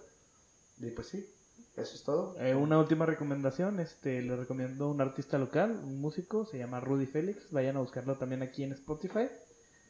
[0.79, 1.29] Y pues sí,
[1.75, 2.35] eso es todo.
[2.39, 7.05] Eh, una última recomendación, este, le recomiendo un artista local, un músico, se llama Rudy
[7.07, 9.27] Félix, vayan a buscarlo también aquí en Spotify.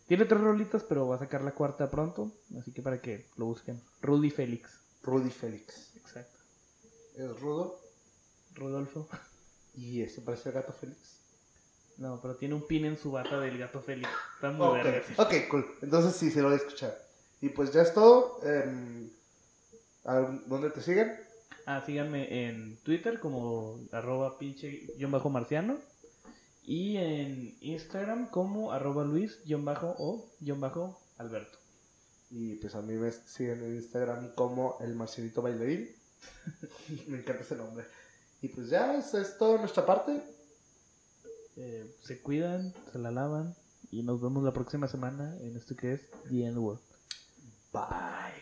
[0.07, 3.45] Tiene tres rolitas, pero va a sacar la cuarta pronto, así que para que lo
[3.45, 3.81] busquen.
[4.01, 4.79] Rudy Félix.
[5.01, 5.95] Rudy Félix.
[5.97, 6.39] Exacto.
[7.15, 7.79] Es rudo.
[8.55, 9.07] Rodolfo.
[9.73, 11.19] Y este parece el gato Félix.
[11.97, 14.09] No, pero tiene un pin en su bata del gato Félix.
[14.35, 15.03] Está muy Ok, verga.
[15.17, 15.65] ok, cool.
[15.81, 16.97] Entonces sí, se lo voy a escuchar.
[17.41, 18.39] Y pues ya es todo.
[20.05, 20.13] ¿a
[20.47, 21.11] ¿Dónde te siguen?
[21.65, 25.77] Ah, síganme en Twitter como arroba pinche guion bajo marciano.
[26.65, 31.57] Y en Instagram como arroba luis guion bajo o guion bajo alberto.
[32.29, 35.89] Y pues a mí me siguen en Instagram como el Marcelito Bailarín.
[37.07, 37.85] me encanta ese nombre.
[38.41, 40.21] Y pues ya, eso es todo nuestra parte.
[41.55, 43.55] Eh, se cuidan, se la lavan
[43.91, 46.81] y nos vemos la próxima semana en esto que es The End World.
[47.71, 48.33] Bye.